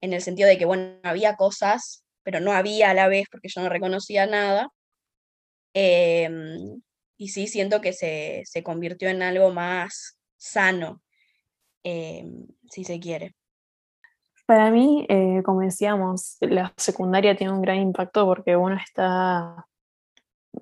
en 0.00 0.12
el 0.12 0.22
sentido 0.22 0.48
de 0.48 0.58
que, 0.58 0.64
bueno, 0.64 0.98
había 1.02 1.36
cosas, 1.36 2.04
pero 2.22 2.40
no 2.40 2.52
había 2.52 2.90
a 2.90 2.94
la 2.94 3.08
vez 3.08 3.26
porque 3.30 3.48
yo 3.48 3.60
no 3.62 3.68
reconocía 3.68 4.26
nada. 4.26 4.68
Eh, 5.74 6.28
y 7.16 7.28
sí 7.28 7.46
siento 7.46 7.80
que 7.80 7.92
se, 7.92 8.42
se, 8.44 8.62
convirtió 8.62 9.08
en 9.08 9.22
algo 9.22 9.52
más 9.52 10.18
sano, 10.36 11.02
eh, 11.84 12.26
si 12.68 12.84
se 12.84 13.00
quiere. 13.00 13.34
Para 14.46 14.70
mí, 14.70 15.06
eh, 15.08 15.42
como 15.44 15.60
decíamos, 15.60 16.36
la 16.40 16.72
secundaria 16.76 17.36
tiene 17.36 17.52
un 17.52 17.62
gran 17.62 17.78
impacto 17.78 18.26
porque 18.26 18.56
uno 18.56 18.76
está, 18.76 19.66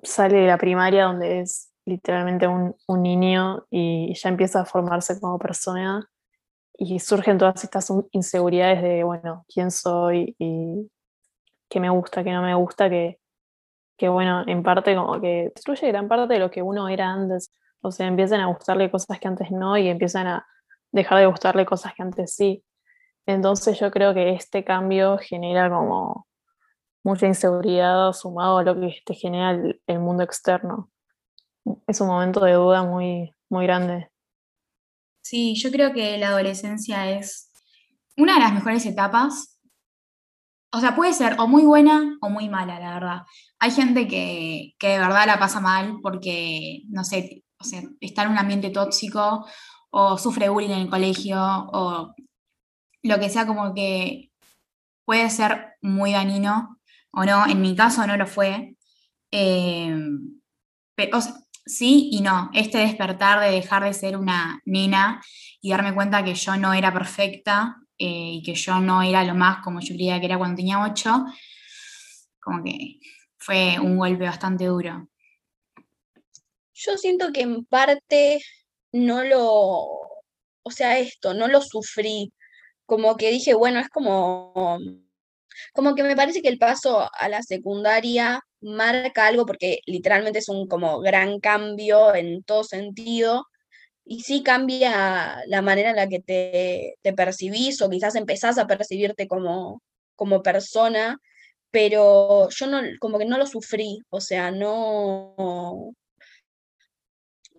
sale 0.03 0.37
de 0.37 0.47
la 0.47 0.57
primaria 0.57 1.05
donde 1.05 1.41
es 1.41 1.71
literalmente 1.85 2.47
un, 2.47 2.75
un 2.87 3.01
niño 3.01 3.65
y 3.69 4.13
ya 4.13 4.29
empieza 4.29 4.61
a 4.61 4.65
formarse 4.65 5.19
como 5.19 5.39
persona 5.39 6.07
y 6.83 6.99
surgen 6.99 7.37
todas 7.37 7.63
estas 7.63 7.91
inseguridades 8.11 8.81
de, 8.81 9.03
bueno, 9.03 9.45
quién 9.47 9.69
soy 9.69 10.35
y 10.39 10.89
qué 11.69 11.79
me 11.79 11.89
gusta, 11.89 12.23
qué 12.23 12.31
no 12.31 12.41
me 12.41 12.55
gusta, 12.55 12.89
que, 12.89 13.19
que 13.97 14.09
bueno, 14.09 14.43
en 14.47 14.63
parte 14.63 14.95
como 14.95 15.21
que 15.21 15.51
destruye 15.53 15.87
gran 15.87 16.07
parte 16.07 16.33
de 16.33 16.39
lo 16.39 16.49
que 16.49 16.61
uno 16.61 16.89
era 16.89 17.09
antes. 17.11 17.53
O 17.81 17.91
sea, 17.91 18.07
empiezan 18.07 18.41
a 18.41 18.47
gustarle 18.47 18.89
cosas 18.89 19.19
que 19.19 19.27
antes 19.27 19.51
no 19.51 19.77
y 19.77 19.89
empiezan 19.89 20.27
a 20.27 20.47
dejar 20.91 21.19
de 21.19 21.25
gustarle 21.25 21.65
cosas 21.65 21.93
que 21.93 22.03
antes 22.03 22.35
sí. 22.35 22.63
Entonces 23.25 23.79
yo 23.79 23.91
creo 23.91 24.13
que 24.13 24.31
este 24.31 24.63
cambio 24.63 25.17
genera 25.17 25.69
como 25.69 26.27
mucha 27.03 27.27
inseguridad 27.27 28.13
sumado 28.13 28.59
a 28.59 28.63
lo 28.63 28.75
que 28.75 29.01
te 29.05 29.13
genera 29.13 29.51
el, 29.87 29.99
mundo 29.99 30.23
externo. 30.23 30.91
Es 31.87 32.01
un 32.01 32.07
momento 32.07 32.41
de 32.41 32.53
duda 32.53 32.83
muy, 32.83 33.33
muy 33.49 33.65
grande. 33.65 34.09
Sí, 35.23 35.55
yo 35.55 35.71
creo 35.71 35.93
que 35.93 36.17
la 36.17 36.29
adolescencia 36.29 37.09
es 37.11 37.51
una 38.17 38.35
de 38.35 38.39
las 38.41 38.53
mejores 38.53 38.85
etapas. 38.85 39.59
O 40.73 40.79
sea, 40.79 40.95
puede 40.95 41.13
ser 41.13 41.35
o 41.39 41.47
muy 41.47 41.63
buena 41.63 42.17
o 42.21 42.29
muy 42.29 42.49
mala, 42.49 42.79
la 42.79 42.93
verdad. 42.93 43.21
Hay 43.59 43.71
gente 43.71 44.07
que, 44.07 44.73
que 44.79 44.87
de 44.89 44.99
verdad 44.99 45.27
la 45.27 45.37
pasa 45.37 45.59
mal 45.59 45.97
porque, 46.01 46.83
no 46.87 47.03
sé, 47.03 47.43
o 47.59 47.63
sea, 47.63 47.81
está 47.99 48.23
en 48.23 48.31
un 48.31 48.37
ambiente 48.37 48.69
tóxico 48.69 49.45
o 49.91 50.17
sufre 50.17 50.49
bullying 50.49 50.71
en 50.71 50.79
el 50.79 50.89
colegio 50.89 51.37
o 51.41 52.15
lo 53.03 53.19
que 53.19 53.29
sea 53.29 53.45
como 53.45 53.73
que 53.73 54.31
puede 55.05 55.29
ser 55.29 55.75
muy 55.81 56.13
dañino 56.13 56.79
o 57.11 57.25
no, 57.25 57.45
en 57.47 57.61
mi 57.61 57.75
caso 57.75 58.05
no 58.07 58.15
lo 58.17 58.25
fue. 58.25 58.75
Eh, 59.31 59.93
pero, 60.95 61.19
sí 61.65 62.09
y 62.11 62.21
no, 62.21 62.49
este 62.53 62.79
despertar 62.79 63.39
de 63.39 63.51
dejar 63.51 63.83
de 63.83 63.93
ser 63.93 64.17
una 64.17 64.61
nena 64.65 65.21
y 65.61 65.71
darme 65.71 65.93
cuenta 65.93 66.23
que 66.23 66.35
yo 66.35 66.57
no 66.57 66.73
era 66.73 66.93
perfecta 66.93 67.77
eh, 67.97 68.33
y 68.35 68.43
que 68.43 68.55
yo 68.55 68.79
no 68.79 69.01
era 69.01 69.23
lo 69.23 69.35
más 69.35 69.61
como 69.63 69.79
yo 69.79 69.93
creía 69.93 70.19
que 70.19 70.25
era 70.25 70.37
cuando 70.37 70.57
tenía 70.57 70.83
ocho, 70.83 71.25
como 72.39 72.63
que 72.63 72.99
fue 73.37 73.79
un 73.79 73.97
golpe 73.97 74.23
bastante 74.23 74.65
duro. 74.65 75.07
Yo 76.73 76.97
siento 76.97 77.31
que 77.31 77.41
en 77.41 77.65
parte 77.65 78.41
no 78.91 79.23
lo, 79.23 79.41
o 80.63 80.71
sea, 80.71 80.99
esto, 80.99 81.33
no 81.33 81.47
lo 81.47 81.61
sufrí, 81.61 82.33
como 82.85 83.17
que 83.17 83.31
dije, 83.31 83.53
bueno, 83.53 83.79
es 83.79 83.89
como, 83.89 84.79
como 85.73 85.95
que 85.95 86.03
me 86.03 86.15
parece 86.15 86.41
que 86.41 86.49
el 86.49 86.57
paso 86.59 87.09
a 87.13 87.29
la 87.29 87.41
secundaria 87.43 88.41
marca 88.61 89.27
algo 89.27 89.45
porque 89.45 89.79
literalmente 89.85 90.39
es 90.39 90.49
un 90.49 90.67
como 90.67 90.99
gran 90.99 91.39
cambio 91.39 92.13
en 92.15 92.43
todo 92.43 92.63
sentido 92.63 93.45
y 94.05 94.21
sí 94.21 94.43
cambia 94.43 95.41
la 95.47 95.61
manera 95.61 95.91
en 95.91 95.95
la 95.95 96.07
que 96.07 96.19
te, 96.19 96.95
te 97.01 97.13
percibís 97.13 97.81
o 97.81 97.89
quizás 97.89 98.15
empezás 98.15 98.57
a 98.57 98.67
percibirte 98.67 99.27
como, 99.27 99.81
como 100.15 100.43
persona, 100.43 101.17
pero 101.71 102.49
yo 102.49 102.67
no, 102.67 102.81
como 102.99 103.17
que 103.19 103.25
no 103.25 103.37
lo 103.37 103.47
sufrí, 103.47 103.99
o 104.09 104.21
sea, 104.21 104.51
no, 104.51 105.93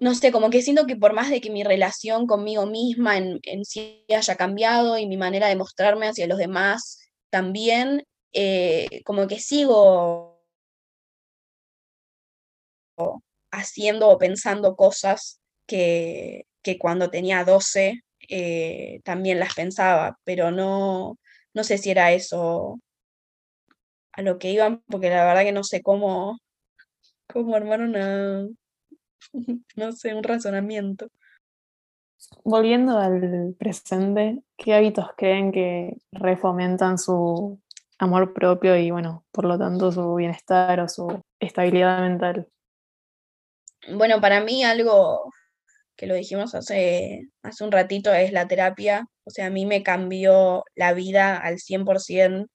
no 0.03 0.17
sé, 0.17 0.33
como 0.33 0.51
que 0.51 0.63
siento 0.63 0.85
que 0.87 0.97
por 0.97 1.13
más 1.13 1.31
de 1.31 1.41
que 1.41 1.49
mi 1.49 1.63
relación 1.63 2.27
conmigo 2.27 2.67
misma 2.67 3.19
en, 3.19 3.65
sí 3.65 4.05
haya 4.13 4.35
cambiado 4.37 4.99
y 4.99 5.07
mi 5.07 5.17
manera 5.17 5.47
de 5.47 5.55
mostrarme 5.55 6.09
hacia 6.09 6.27
los 6.27 6.39
demás 6.39 6.99
también, 7.31 8.05
eh, 8.33 9.03
como 9.05 9.29
que 9.29 9.39
sigo 9.39 10.43
haciendo 13.53 14.09
o 14.09 14.19
pensando 14.19 14.75
cosas 14.75 15.41
que, 15.67 16.47
cuando 16.81 17.09
tenía 17.09 17.45
12 17.45 18.03
eh, 18.29 19.01
también 19.05 19.39
las 19.39 19.55
pensaba, 19.55 20.19
pero 20.25 20.51
no, 20.51 21.17
no 21.55 21.63
sé 21.63 21.79
si 21.79 21.91
era 21.93 22.13
eso 22.13 22.81
a 24.13 24.23
lo 24.23 24.39
que 24.41 24.51
iban, 24.51 24.83
porque 24.89 25.11
la 25.11 25.25
verdad 25.25 25.45
que 25.45 25.53
no 25.53 25.63
sé 25.63 25.81
cómo, 25.81 26.41
cómo 27.29 27.55
armar 27.55 27.83
una, 27.83 28.49
no 29.77 29.93
sé, 29.93 30.15
un 30.15 30.23
razonamiento. 30.23 31.09
Volviendo 32.45 32.99
al 32.99 33.55
presente, 33.59 34.43
¿qué 34.57 34.75
hábitos 34.75 35.11
creen 35.17 35.51
que 35.53 35.97
refomentan 36.13 36.99
su 36.99 37.61
amor 37.99 38.33
propio 38.33 38.77
y, 38.77 38.91
bueno, 38.91 39.25
por 39.33 39.45
lo 39.45 39.59
tanto, 39.59 39.91
su 39.91 40.15
bienestar 40.15 40.81
o 40.81 40.89
su 40.89 41.21
estabilidad 41.41 42.01
mental? 42.01 42.49
Bueno, 43.89 44.21
para 44.21 44.41
mí 44.41 44.63
algo 44.63 45.33
que 45.97 46.07
lo 46.07 46.15
dijimos 46.15 46.55
hace, 46.55 47.29
hace 47.43 47.65
un 47.65 47.73
ratito 47.73 48.13
es 48.13 48.33
la 48.33 48.47
terapia. 48.49 49.07
O 49.25 49.31
sea, 49.31 49.47
a 49.47 49.51
mí 49.51 49.67
me 49.67 49.83
cambió 49.83 50.65
la 50.75 50.93
vida 50.95 51.37
al 51.37 51.59
100% 51.59 52.49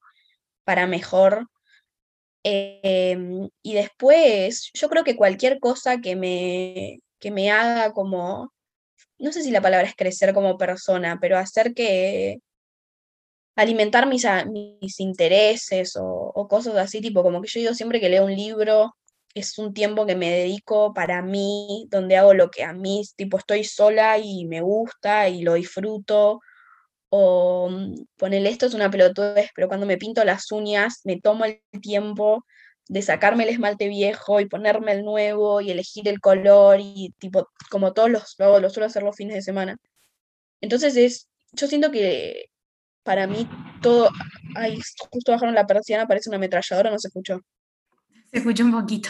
para 0.64 0.88
mejor. 0.88 1.48
Em, 2.50 3.50
y 3.62 3.74
después, 3.74 4.72
yo 4.74 4.88
creo 4.88 5.04
que 5.04 5.18
cualquier 5.18 5.60
cosa 5.60 6.00
que 6.00 6.16
me, 6.16 7.00
que 7.20 7.30
me 7.30 7.52
haga 7.52 7.92
como, 7.92 8.54
no 9.20 9.32
sé 9.34 9.44
si 9.44 9.52
la 9.52 9.62
palabra 9.62 9.88
es 9.88 9.96
crecer 9.96 10.34
como 10.34 10.58
persona, 10.58 11.20
pero 11.22 11.38
hacer 11.38 11.74
que 11.74 12.40
alimentar 13.58 14.08
mis, 14.08 14.26
mis 14.50 15.00
intereses 15.02 15.98
o, 15.98 16.06
o 16.06 16.48
cosas 16.48 16.76
así, 16.78 17.02
tipo 17.02 17.22
como 17.24 17.42
que 17.42 17.50
yo 17.50 17.60
digo 17.60 17.74
siempre 17.74 18.00
que 18.00 18.10
leo 18.10 18.26
un 18.26 18.36
libro, 18.36 18.96
es 19.34 19.58
un 19.58 19.74
tiempo 19.74 20.06
que 20.06 20.16
me 20.16 20.32
dedico 20.32 20.94
para 20.94 21.22
mí, 21.22 21.88
donde 21.90 22.16
hago 22.18 22.34
lo 22.34 22.50
que 22.50 22.64
a 22.64 22.72
mí, 22.74 23.04
tipo 23.18 23.38
estoy 23.38 23.66
sola 23.66 24.20
y 24.20 24.46
me 24.46 24.62
gusta 24.62 25.28
y 25.30 25.42
lo 25.42 25.56
disfruto 25.56 26.40
o 27.10 27.70
mm, 27.70 28.06
ponerle 28.18 28.50
esto 28.50 28.66
es 28.66 28.74
una 28.74 28.90
pelotudez, 28.90 29.50
pero 29.56 29.68
cuando 29.68 29.86
me 29.86 29.98
pinto 29.98 30.24
las 30.24 30.52
uñas, 30.52 31.02
me 31.04 31.20
tomo 31.20 31.46
el 31.46 31.62
tiempo 31.82 32.46
de 32.90 33.02
sacarme 33.02 33.44
el 33.44 33.50
esmalte 33.50 33.88
viejo 33.88 34.40
y 34.40 34.48
ponerme 34.48 34.94
el 34.94 35.04
nuevo 35.04 35.62
y 35.62 35.72
elegir 35.72 36.08
el 36.08 36.20
color 36.20 36.80
y 36.80 37.14
tipo, 37.20 37.50
como 37.70 37.94
todos 37.94 38.10
los, 38.10 38.36
lo, 38.38 38.60
lo 38.60 38.70
suelo 38.70 38.88
hacer 38.88 39.04
los 39.04 39.16
fines 39.16 39.36
de 39.36 39.42
semana. 39.42 39.78
Entonces 40.62 40.96
es, 40.96 41.30
yo 41.52 41.68
siento 41.68 41.92
que 41.92 42.46
para 43.04 43.28
mí 43.28 43.48
todo, 43.82 44.10
ay, 44.56 44.80
justo 45.12 45.32
bajaron 45.32 45.56
la 45.56 45.68
persiana, 45.68 46.08
parece 46.08 46.30
una 46.30 46.38
ametralladora, 46.38 46.92
no 46.92 47.00
se 47.00 47.08
escuchó. 47.08 47.42
Se 48.32 48.40
escuchó 48.40 48.66
un 48.66 48.72
poquito. 48.72 49.10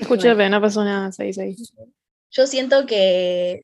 Escuché, 0.00 0.34
pero 0.34 0.48
no 0.48 0.60
pasó 0.60 0.84
nada, 0.84 1.10
Yo 2.30 2.46
siento 2.46 2.86
que 2.86 3.62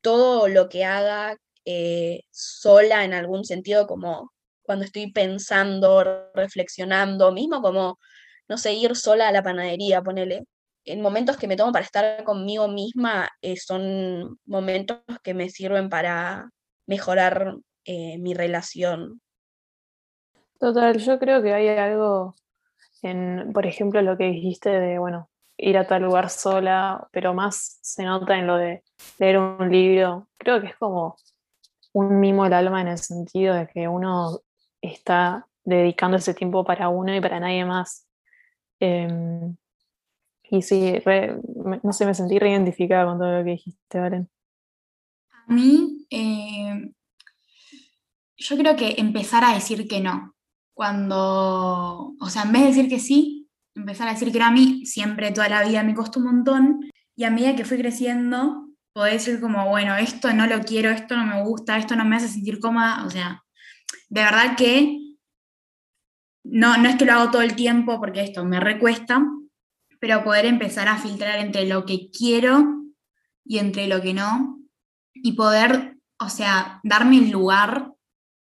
todo 0.00 0.48
lo 0.48 0.68
que 0.68 0.84
haga 0.84 1.36
eh, 1.64 2.22
sola 2.30 3.04
en 3.04 3.14
algún 3.14 3.44
sentido, 3.44 3.86
como 3.86 4.32
cuando 4.62 4.84
estoy 4.84 5.12
pensando, 5.12 6.30
reflexionando, 6.34 7.32
mismo 7.32 7.60
como, 7.60 7.98
no 8.48 8.58
sé, 8.58 8.72
ir 8.74 8.96
sola 8.96 9.28
a 9.28 9.32
la 9.32 9.42
panadería, 9.42 10.02
ponele. 10.02 10.44
En 10.84 11.00
momentos 11.00 11.36
que 11.36 11.46
me 11.46 11.56
tomo 11.56 11.72
para 11.72 11.84
estar 11.84 12.24
conmigo 12.24 12.68
misma, 12.68 13.28
eh, 13.40 13.56
son 13.56 14.38
momentos 14.46 14.98
que 15.22 15.34
me 15.34 15.48
sirven 15.48 15.88
para 15.88 16.50
mejorar 16.86 17.56
eh, 17.84 18.18
mi 18.18 18.34
relación. 18.34 19.20
Total, 20.58 20.98
yo 20.98 21.18
creo 21.18 21.42
que 21.42 21.52
hay 21.52 21.68
algo 21.68 22.34
en, 23.02 23.52
por 23.52 23.66
ejemplo, 23.66 24.00
lo 24.02 24.16
que 24.16 24.24
dijiste 24.24 24.70
de, 24.70 24.98
bueno, 24.98 25.28
ir 25.56 25.76
a 25.78 25.86
tal 25.86 26.02
lugar 26.02 26.30
sola, 26.30 27.08
pero 27.12 27.34
más 27.34 27.78
se 27.82 28.04
nota 28.04 28.38
en 28.38 28.46
lo 28.46 28.56
de 28.56 28.82
leer 29.18 29.38
un 29.38 29.70
libro. 29.70 30.28
Creo 30.38 30.60
que 30.60 30.68
es 30.68 30.76
como 30.76 31.16
un 31.92 32.20
mimo 32.20 32.44
del 32.44 32.54
alma 32.54 32.80
en 32.80 32.88
el 32.88 32.98
sentido 32.98 33.54
de 33.54 33.68
que 33.68 33.88
uno 33.88 34.40
está 34.80 35.46
dedicando 35.64 36.16
ese 36.16 36.34
tiempo 36.34 36.64
para 36.64 36.88
uno 36.88 37.14
y 37.14 37.20
para 37.20 37.40
nadie 37.40 37.64
más. 37.64 38.06
Em, 38.80 39.56
y 40.50 40.62
sí, 40.62 40.94
no 41.82 41.92
sé, 41.92 42.04
me 42.06 42.14
sentí 42.14 42.38
reidentificada 42.38 43.06
con 43.06 43.18
todo 43.18 43.38
lo 43.38 43.44
que 43.44 43.52
dijiste, 43.52 43.98
Valen. 43.98 44.28
A 45.30 45.52
mí, 45.52 46.06
eh, 46.10 46.92
yo 48.36 48.56
creo 48.56 48.76
que 48.76 48.96
empezar 48.98 49.44
a 49.44 49.54
decir 49.54 49.88
que 49.88 50.00
no. 50.00 50.34
Cuando, 50.74 52.14
o 52.20 52.28
sea, 52.28 52.42
en 52.42 52.52
vez 52.52 52.62
de 52.62 52.68
decir 52.68 52.88
que 52.88 52.98
sí, 52.98 53.48
empezar 53.74 54.08
a 54.08 54.12
decir 54.12 54.32
que 54.32 54.38
no 54.38 54.46
a 54.46 54.50
mí, 54.50 54.84
siempre 54.84 55.32
toda 55.32 55.48
la 55.48 55.64
vida 55.64 55.82
me 55.82 55.94
costó 55.94 56.20
un 56.20 56.26
montón. 56.26 56.90
Y 57.16 57.24
a 57.24 57.30
medida 57.30 57.56
que 57.56 57.64
fui 57.64 57.78
creciendo, 57.78 58.68
podés 58.92 59.24
decir 59.24 59.40
como, 59.40 59.68
bueno, 59.68 59.96
esto 59.96 60.32
no 60.32 60.46
lo 60.46 60.60
quiero, 60.60 60.90
esto 60.90 61.16
no 61.16 61.26
me 61.26 61.42
gusta, 61.42 61.78
esto 61.78 61.96
no 61.96 62.04
me 62.04 62.16
hace 62.16 62.28
sentir 62.28 62.60
cómoda. 62.60 63.04
O 63.04 63.10
sea, 63.10 63.42
de 64.08 64.22
verdad 64.22 64.56
que 64.56 64.98
no, 66.44 66.76
no 66.76 66.88
es 66.88 66.96
que 66.96 67.04
lo 67.04 67.12
hago 67.12 67.30
todo 67.30 67.42
el 67.42 67.54
tiempo 67.54 67.98
porque 68.00 68.22
esto 68.22 68.44
me 68.44 68.60
recuesta, 68.60 69.22
pero 70.00 70.24
poder 70.24 70.46
empezar 70.46 70.88
a 70.88 70.98
filtrar 70.98 71.38
entre 71.38 71.66
lo 71.66 71.84
que 71.86 72.10
quiero 72.10 72.82
y 73.44 73.58
entre 73.58 73.86
lo 73.86 74.00
que 74.00 74.14
no, 74.14 74.58
y 75.14 75.32
poder, 75.32 75.96
o 76.18 76.28
sea, 76.28 76.80
darme 76.82 77.18
el 77.18 77.30
lugar 77.30 77.92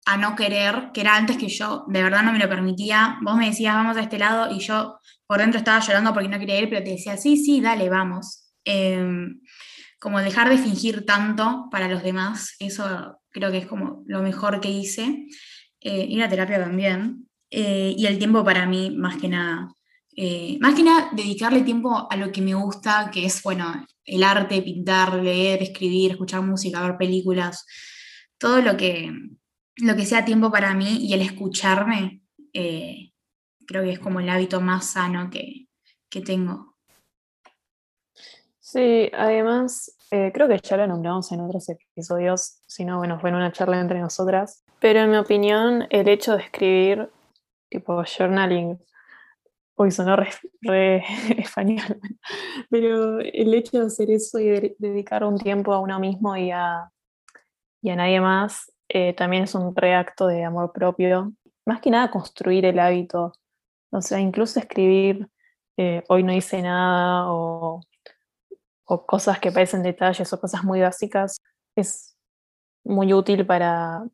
a 0.06 0.16
no 0.16 0.34
querer, 0.36 0.90
que 0.92 1.02
era 1.02 1.16
antes 1.16 1.36
que 1.36 1.48
yo 1.48 1.84
de 1.88 2.02
verdad 2.02 2.22
no 2.22 2.32
me 2.32 2.38
lo 2.38 2.48
permitía. 2.48 3.18
Vos 3.22 3.36
me 3.36 3.46
decías, 3.46 3.74
vamos 3.74 3.96
a 3.96 4.00
este 4.00 4.18
lado, 4.18 4.50
y 4.50 4.58
yo 4.60 4.98
por 5.26 5.38
dentro 5.38 5.58
estaba 5.58 5.80
llorando 5.80 6.14
porque 6.14 6.28
no 6.28 6.38
quería 6.38 6.60
ir, 6.60 6.70
pero 6.70 6.82
te 6.82 6.90
decía, 6.92 7.16
sí, 7.16 7.36
sí, 7.36 7.60
dale, 7.60 7.90
vamos. 7.90 8.54
Em, 8.64 9.40
como 9.98 10.20
dejar 10.20 10.48
de 10.48 10.58
fingir 10.58 11.04
tanto 11.04 11.68
para 11.70 11.88
los 11.88 12.02
demás, 12.02 12.54
eso 12.58 13.20
creo 13.30 13.50
que 13.50 13.58
es 13.58 13.66
como 13.66 14.04
lo 14.06 14.22
mejor 14.22 14.60
que 14.60 14.70
hice. 14.70 15.26
Eh, 15.80 16.06
ir 16.08 16.22
a 16.22 16.28
terapia 16.28 16.58
también. 16.58 17.28
Eh, 17.50 17.94
y 17.96 18.06
el 18.06 18.18
tiempo 18.18 18.44
para 18.44 18.66
mí, 18.66 18.90
más 18.90 19.16
que 19.16 19.28
nada. 19.28 19.68
Eh, 20.16 20.58
más 20.60 20.74
que 20.74 20.82
nada, 20.82 21.10
dedicarle 21.12 21.62
tiempo 21.62 22.08
a 22.10 22.16
lo 22.16 22.32
que 22.32 22.42
me 22.42 22.54
gusta, 22.54 23.10
que 23.12 23.24
es, 23.24 23.42
bueno, 23.42 23.86
el 24.04 24.22
arte, 24.22 24.62
pintar, 24.62 25.14
leer, 25.14 25.62
escribir, 25.62 26.12
escuchar 26.12 26.42
música, 26.42 26.82
ver 26.82 26.96
películas, 26.96 27.64
todo 28.36 28.60
lo 28.60 28.76
que, 28.76 29.12
lo 29.76 29.96
que 29.96 30.06
sea 30.06 30.24
tiempo 30.24 30.50
para 30.50 30.74
mí 30.74 31.06
y 31.06 31.12
el 31.14 31.22
escucharme, 31.22 32.22
creo 32.52 33.84
que 33.84 33.92
es 33.92 33.98
como 34.00 34.18
el 34.18 34.28
hábito 34.28 34.60
más 34.60 34.90
sano 34.92 35.30
que, 35.30 35.68
que 36.10 36.20
tengo. 36.20 36.67
Sí, 38.70 39.10
además, 39.14 39.96
creo 40.10 40.46
que 40.46 40.58
ya 40.62 40.76
lo 40.76 40.86
nombramos 40.86 41.32
en 41.32 41.40
otros 41.40 41.70
episodios, 41.70 42.60
si 42.66 42.84
no, 42.84 42.98
bueno, 42.98 43.18
fue 43.18 43.30
en 43.30 43.36
una 43.36 43.50
charla 43.50 43.80
entre 43.80 43.98
nosotras, 43.98 44.62
pero 44.78 45.00
en 45.00 45.10
mi 45.10 45.16
opinión, 45.16 45.86
el 45.88 46.06
hecho 46.06 46.36
de 46.36 46.42
escribir 46.42 47.10
tipo 47.70 48.04
journaling, 48.04 48.78
hoy 49.74 49.90
sonó 49.90 50.16
re, 50.16 50.28
español, 51.38 51.98
pero 52.68 53.20
el 53.20 53.54
hecho 53.54 53.80
de 53.80 53.86
hacer 53.86 54.10
eso 54.10 54.38
y 54.38 54.76
dedicar 54.78 55.24
un 55.24 55.38
tiempo 55.38 55.72
a 55.72 55.80
uno 55.80 55.98
mismo 55.98 56.36
y 56.36 56.50
a, 56.50 56.90
y 57.80 57.88
a 57.88 57.96
nadie 57.96 58.20
más 58.20 58.70
eh, 58.90 59.14
también 59.14 59.44
es 59.44 59.54
un 59.54 59.74
reacto 59.74 60.26
de 60.26 60.44
amor 60.44 60.72
propio. 60.74 61.32
Más 61.64 61.80
que 61.80 61.90
nada 61.90 62.10
construir 62.10 62.66
el 62.66 62.78
hábito, 62.78 63.32
o 63.90 64.02
sea, 64.02 64.20
incluso 64.20 64.60
escribir 64.60 65.26
eh, 65.78 66.04
hoy 66.08 66.22
no 66.22 66.34
hice 66.34 66.60
nada 66.60 67.32
o, 67.32 67.80
o 68.88 69.06
cosas 69.06 69.38
que 69.38 69.52
parecen 69.52 69.82
detalles 69.82 70.32
o 70.32 70.40
cosas 70.40 70.64
muy 70.64 70.80
básicas, 70.80 71.38
es 71.76 72.16
muy 72.84 73.12
útil 73.12 73.46
para, 73.46 74.04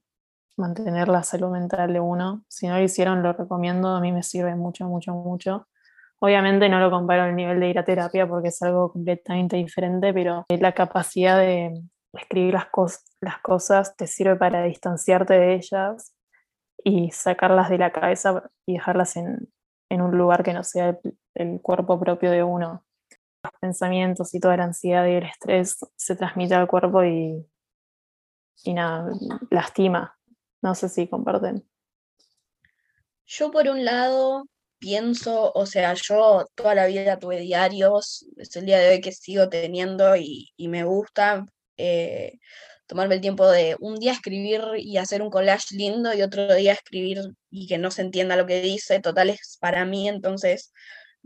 mantener 0.56 1.08
la 1.08 1.22
salud 1.22 1.50
mental 1.50 1.92
de 1.92 2.00
uno. 2.00 2.44
Si 2.48 2.66
no 2.66 2.76
lo 2.76 2.82
hicieron, 2.82 3.22
lo 3.22 3.32
recomiendo, 3.32 3.88
a 3.88 4.00
mí 4.00 4.12
me 4.12 4.22
sirve 4.22 4.54
mucho, 4.54 4.86
mucho, 4.86 5.14
mucho. 5.14 5.68
Obviamente 6.20 6.68
no 6.68 6.78
lo 6.80 6.90
comparo 6.90 7.24
al 7.24 7.36
nivel 7.36 7.60
de 7.60 7.68
ir 7.68 7.78
a 7.78 7.84
terapia 7.84 8.26
porque 8.26 8.48
es 8.48 8.62
algo 8.62 8.92
completamente 8.92 9.56
diferente, 9.56 10.12
pero 10.14 10.44
la 10.48 10.72
capacidad 10.72 11.38
de 11.38 11.82
escribir 12.12 12.54
las, 12.54 12.68
las 13.20 13.38
cosas 13.40 13.96
te 13.96 14.06
sirve 14.06 14.36
para 14.36 14.62
distanciarte 14.62 15.34
de 15.34 15.54
ellas 15.54 16.14
y 16.82 17.10
sacarlas 17.10 17.68
de 17.68 17.78
la 17.78 17.92
cabeza 17.92 18.50
y 18.66 18.74
dejarlas 18.74 19.16
en, 19.16 19.48
un 19.90 20.18
lugar 20.18 20.42
que 20.42 20.52
no 20.52 20.64
sea 20.64 20.88
el, 20.88 20.98
el, 21.34 21.60
cuerpo 21.60 22.00
propio 22.00 22.30
de 22.32 22.42
uno. 22.42 22.84
Pensamientos 23.60 24.34
y 24.34 24.40
toda 24.40 24.56
la 24.56 24.64
ansiedad 24.64 25.06
y 25.06 25.12
el 25.12 25.24
estrés 25.24 25.78
se 25.96 26.16
transmite 26.16 26.54
al 26.54 26.66
cuerpo 26.66 27.04
y, 27.04 27.46
y 28.64 28.74
nada, 28.74 29.12
lastima. 29.50 30.16
No 30.62 30.74
sé 30.74 30.88
si 30.88 31.06
comparten. 31.06 31.66
Yo 33.26 33.50
por 33.50 33.68
un 33.68 33.84
lado 33.84 34.44
pienso, 34.78 35.50
o 35.54 35.66
sea, 35.66 35.94
yo 35.94 36.46
toda 36.54 36.74
la 36.74 36.86
vida 36.86 37.18
tuve 37.18 37.40
diarios, 37.40 38.26
es 38.36 38.54
el 38.56 38.66
día 38.66 38.78
de 38.78 38.90
hoy 38.90 39.00
que 39.00 39.12
sigo 39.12 39.48
teniendo 39.48 40.14
y, 40.16 40.52
me 40.58 40.84
gusta 40.84 41.46
eh, 41.78 42.38
tomarme 42.86 43.14
el 43.14 43.20
tiempo 43.22 43.48
de 43.48 43.76
un 43.80 43.96
día 43.96 44.12
escribir 44.12 44.62
y 44.76 44.98
hacer 44.98 45.22
un 45.22 45.30
collage 45.30 45.74
lindo 45.74 46.12
y 46.12 46.22
otro 46.22 46.54
día 46.54 46.72
escribir 46.72 47.20
y 47.50 47.66
que 47.66 47.78
no 47.78 47.90
se 47.90 48.02
entienda 48.02 48.36
lo 48.36 48.46
que 48.46 48.60
dice, 48.60 49.00
total 49.00 49.30
es 49.30 49.56
para 49.60 49.86
mí, 49.86 50.08
entonces 50.08 50.72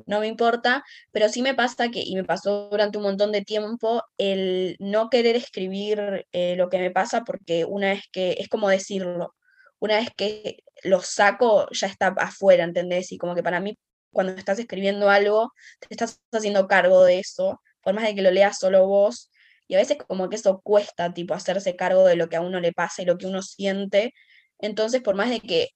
no 0.07 0.21
me 0.21 0.27
importa, 0.29 0.85
pero 1.13 1.29
sí 1.29 1.43
me 1.43 1.55
pasa 1.55 1.91
que, 1.91 2.01
y 2.01 2.15
me 2.15 2.25
pasó 2.25 2.69
durante 2.71 2.99
un 2.99 3.05
montón 3.05 3.33
de 3.33 3.43
tiempo, 3.43 4.03
el 4.19 4.77
no 4.81 5.11
querer 5.11 5.37
escribir 5.37 6.27
eh, 6.33 6.57
lo 6.57 6.69
que 6.69 6.79
me 6.79 6.91
pasa 6.91 7.25
porque 7.25 7.65
una 7.65 7.91
vez 7.91 8.05
que, 8.13 8.37
es 8.39 8.49
como 8.49 8.69
decirlo, 8.69 9.35
una 9.79 9.97
vez 9.97 10.11
que 10.17 10.65
lo 10.83 11.01
saco 11.01 11.69
ya 11.73 11.87
está 11.87 12.09
afuera, 12.19 12.65
¿entendés? 12.65 13.13
Y 13.13 13.19
como 13.19 13.35
que 13.35 13.43
para 13.43 13.61
mí, 13.61 13.79
cuando 14.13 14.33
estás 14.33 14.59
escribiendo 14.59 15.11
algo, 15.11 15.53
te 15.81 15.89
estás 15.91 16.21
haciendo 16.33 16.67
cargo 16.69 17.05
de 17.05 17.21
eso, 17.21 17.61
por 17.83 17.95
más 17.95 18.05
de 18.05 18.15
que 18.15 18.23
lo 18.23 18.31
leas 18.31 18.59
solo 18.59 18.87
vos, 18.87 19.31
y 19.69 19.75
a 19.75 19.79
veces 19.79 19.99
como 20.07 20.29
que 20.29 20.37
eso 20.37 20.61
cuesta, 20.63 21.13
tipo, 21.13 21.35
hacerse 21.35 21.77
cargo 21.77 22.05
de 22.07 22.17
lo 22.17 22.29
que 22.29 22.37
a 22.37 22.41
uno 22.41 22.61
le 22.61 22.73
pasa 22.73 23.03
y 23.03 23.05
lo 23.05 23.19
que 23.19 23.27
uno 23.27 23.43
siente, 23.43 24.15
entonces 24.59 25.03
por 25.03 25.15
más 25.15 25.31
de 25.31 25.41
que 25.41 25.69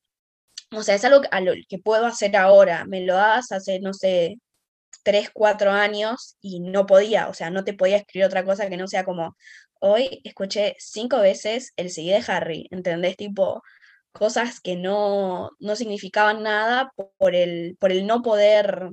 o 0.72 0.82
sea, 0.82 0.94
es 0.94 1.04
algo 1.04 1.22
lo 1.42 1.52
que 1.68 1.78
puedo 1.78 2.06
hacer 2.06 2.36
ahora. 2.36 2.84
Me 2.86 3.02
lo 3.02 3.14
das 3.14 3.52
hace, 3.52 3.80
no 3.80 3.92
sé, 3.92 4.38
tres, 5.02 5.30
cuatro 5.32 5.70
años 5.72 6.36
y 6.40 6.60
no 6.60 6.86
podía, 6.86 7.28
o 7.28 7.34
sea, 7.34 7.50
no 7.50 7.64
te 7.64 7.74
podía 7.74 7.98
escribir 7.98 8.26
otra 8.26 8.44
cosa 8.44 8.68
que 8.68 8.76
no 8.76 8.88
sea 8.88 9.04
como, 9.04 9.36
hoy 9.80 10.20
escuché 10.24 10.76
cinco 10.78 11.18
veces 11.20 11.72
el 11.76 11.90
CD 11.90 12.12
de 12.12 12.24
Harry, 12.32 12.68
¿entendés? 12.70 13.16
Tipo, 13.16 13.62
cosas 14.12 14.60
que 14.60 14.76
no, 14.76 15.50
no 15.58 15.76
significaban 15.76 16.42
nada 16.42 16.92
por 17.18 17.34
el, 17.34 17.76
por 17.80 17.92
el 17.92 18.06
no 18.06 18.22
poder 18.22 18.90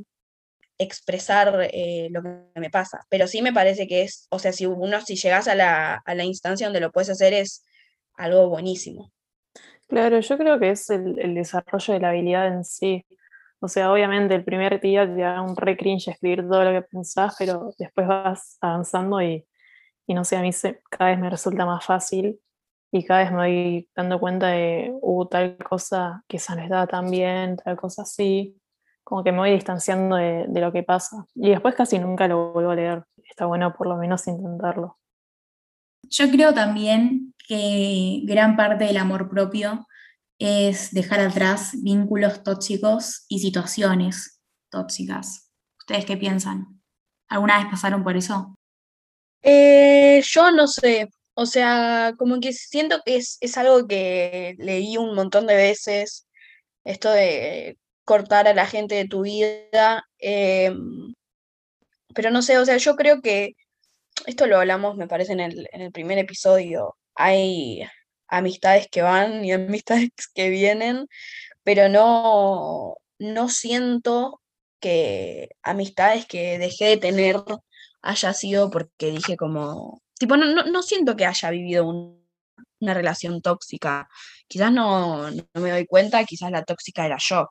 expresar 0.80 1.70
eh, 1.74 2.10
lo 2.12 2.24
que 2.24 2.60
me 2.60 2.70
pasa. 2.70 3.02
Pero 3.10 3.28
sí 3.28 3.42
me 3.42 3.54
parece 3.54 3.88
que 3.88 4.04
es, 4.04 4.28
o 4.30 4.40
sea, 4.40 4.54
si 4.54 4.66
uno, 4.66 5.02
si 5.02 5.16
llegas 5.18 5.48
a 5.48 5.56
la, 5.56 5.96
a 6.06 6.16
la 6.16 6.24
instancia 6.24 6.68
donde 6.68 6.80
lo 6.80 6.92
puedes 6.92 7.10
hacer, 7.10 7.34
es 7.34 7.66
algo 8.16 8.50
buenísimo. 8.50 9.12
Claro, 9.90 10.20
yo 10.20 10.38
creo 10.38 10.60
que 10.60 10.70
es 10.72 10.90
el, 10.92 11.34
desarrollo 11.34 11.96
de 11.96 12.00
la 12.00 12.10
habilidad 12.10 12.48
en 12.48 12.64
sí. 12.64 13.06
O 13.60 13.68
sea, 13.68 13.92
obviamente 13.92 14.36
el 14.36 14.44
primer 14.46 14.80
día 14.80 15.06
te 15.08 15.22
da 15.22 15.42
un 15.42 15.56
re 15.56 15.76
cringe 15.78 16.10
escribir 16.10 16.48
todo 16.48 16.64
lo 16.64 16.72
que 16.72 16.88
pensás, 16.88 17.36
pero 17.40 17.74
después 17.80 18.08
vas 18.08 18.58
avanzando 18.62 19.20
y, 19.22 19.46
no 20.08 20.24
sé, 20.26 20.38
a 20.38 20.42
mí 20.42 20.54
se, 20.54 20.82
cada 20.92 21.12
vez 21.12 21.20
me 21.20 21.30
resulta 21.30 21.66
más 21.66 21.84
fácil 21.86 22.40
y 22.92 23.04
cada 23.04 23.22
vez 23.22 23.32
me 23.32 23.38
voy 23.38 23.90
dando 23.96 24.20
cuenta 24.20 24.48
de, 24.50 24.92
uh, 25.02 25.26
tal 25.26 25.58
cosa 25.58 26.24
quizás 26.28 26.58
no 26.58 26.64
estaba 26.64 26.88
tan 26.88 27.10
bien, 27.10 27.58
tal 27.58 27.76
cosa 27.78 28.04
así, 28.04 28.56
como 29.04 29.24
que 29.24 29.32
me 29.32 29.40
voy 29.40 29.52
distanciando 29.52 30.18
de 30.18 30.62
lo 30.62 30.72
que 30.72 30.84
pasa. 30.84 31.26
Y 31.36 31.50
después 31.50 31.74
casi 31.76 32.00
nunca 32.00 32.28
lo 32.28 32.54
vuelvo 32.54 32.72
a 32.72 32.76
leer. 32.76 33.06
Está 33.28 33.48
bueno 33.48 33.74
por 33.74 33.88
lo 33.88 33.98
menos 33.98 34.28
intentarlo. 34.28 35.00
Yo 36.04 36.30
creo 36.32 36.54
también 36.54 37.34
que 37.50 38.22
gran 38.26 38.56
parte 38.56 38.86
del 38.86 38.98
amor 38.98 39.28
propio 39.28 39.88
es 40.38 40.94
dejar 40.94 41.20
atrás 41.20 41.72
vínculos 41.82 42.44
tóxicos 42.44 43.26
y 43.28 43.40
situaciones 43.40 44.40
tóxicas. 44.70 45.52
¿Ustedes 45.80 46.06
qué 46.06 46.16
piensan? 46.16 46.80
¿Alguna 47.28 47.58
vez 47.58 47.68
pasaron 47.72 48.04
por 48.04 48.16
eso? 48.16 48.56
Eh, 49.42 50.22
yo 50.24 50.52
no 50.52 50.68
sé, 50.68 51.10
o 51.34 51.48
sea, 51.48 52.14
como 52.20 52.40
que 52.40 52.54
siento 52.54 53.02
que 53.04 53.18
es, 53.18 53.58
algo 53.58 53.88
que 53.88 54.56
leí 54.60 54.98
un 54.98 55.16
montón 55.16 55.48
de 55.48 55.56
veces, 55.56 56.28
esto 56.84 57.10
de 57.10 57.80
cortar 58.06 58.48
a 58.48 58.54
la 58.54 58.68
gente 58.68 58.94
de 58.94 59.08
tu 59.08 59.24
vida, 59.24 60.04
em, 60.20 61.16
pero 62.14 62.30
no 62.30 62.44
sé, 62.44 62.60
o 62.60 62.66
sea, 62.66 62.78
yo 62.78 62.96
creo 62.96 63.22
que 63.22 63.56
esto 64.28 64.46
lo 64.46 64.58
hablamos, 64.58 64.98
me 64.98 65.08
parece, 65.08 65.34
en 65.34 65.40
el, 65.40 65.68
en 65.72 65.82
el 65.82 65.92
primer 65.92 66.20
episodio, 66.20 66.96
hay 67.20 67.84
amistades 68.30 68.88
que 68.92 69.04
van 69.04 69.46
y 69.46 69.54
amistades 69.54 70.12
que 70.36 70.50
vienen, 70.50 71.08
pero 71.64 71.90
no, 71.90 72.96
no 73.20 73.50
siento 73.50 74.42
que 74.82 75.50
amistades 75.64 76.26
que 76.28 76.60
dejé 76.60 76.86
de 76.88 76.98
tener 76.98 77.38
haya 78.02 78.34
sido 78.34 78.70
porque 78.72 79.12
dije 79.12 79.38
como, 79.38 80.02
tipo, 80.20 80.38
no, 80.38 80.64
no, 80.66 80.84
siento 80.84 81.16
que 81.16 81.26
haya 81.26 81.50
vivido 81.52 81.86
un- 81.88 82.20
una 82.82 82.94
relación 82.94 83.42
tóxica. 83.42 84.08
Quizás 84.48 84.72
no, 84.72 85.30
no 85.32 85.44
me 85.56 85.72
doy 85.72 85.86
cuenta, 85.88 86.24
quizás 86.26 86.52
la 86.52 86.64
tóxica 86.64 87.06
era 87.06 87.18
yo. 87.20 87.50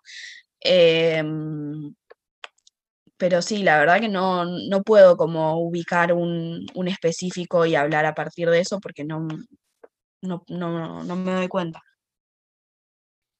Em, 0.60 1.94
pero 3.18 3.42
sí, 3.42 3.62
la 3.62 3.78
verdad 3.78 4.00
que 4.00 4.08
no, 4.08 4.44
no 4.44 4.82
puedo 4.82 5.16
como 5.16 5.60
ubicar 5.60 6.12
un, 6.12 6.66
un 6.74 6.88
específico 6.88 7.66
y 7.66 7.74
hablar 7.74 8.06
a 8.06 8.14
partir 8.14 8.48
de 8.48 8.60
eso 8.60 8.80
porque 8.80 9.04
no, 9.04 9.26
no, 10.22 10.44
no, 10.48 11.04
no 11.04 11.16
me 11.16 11.34
doy 11.34 11.48
cuenta. 11.48 11.82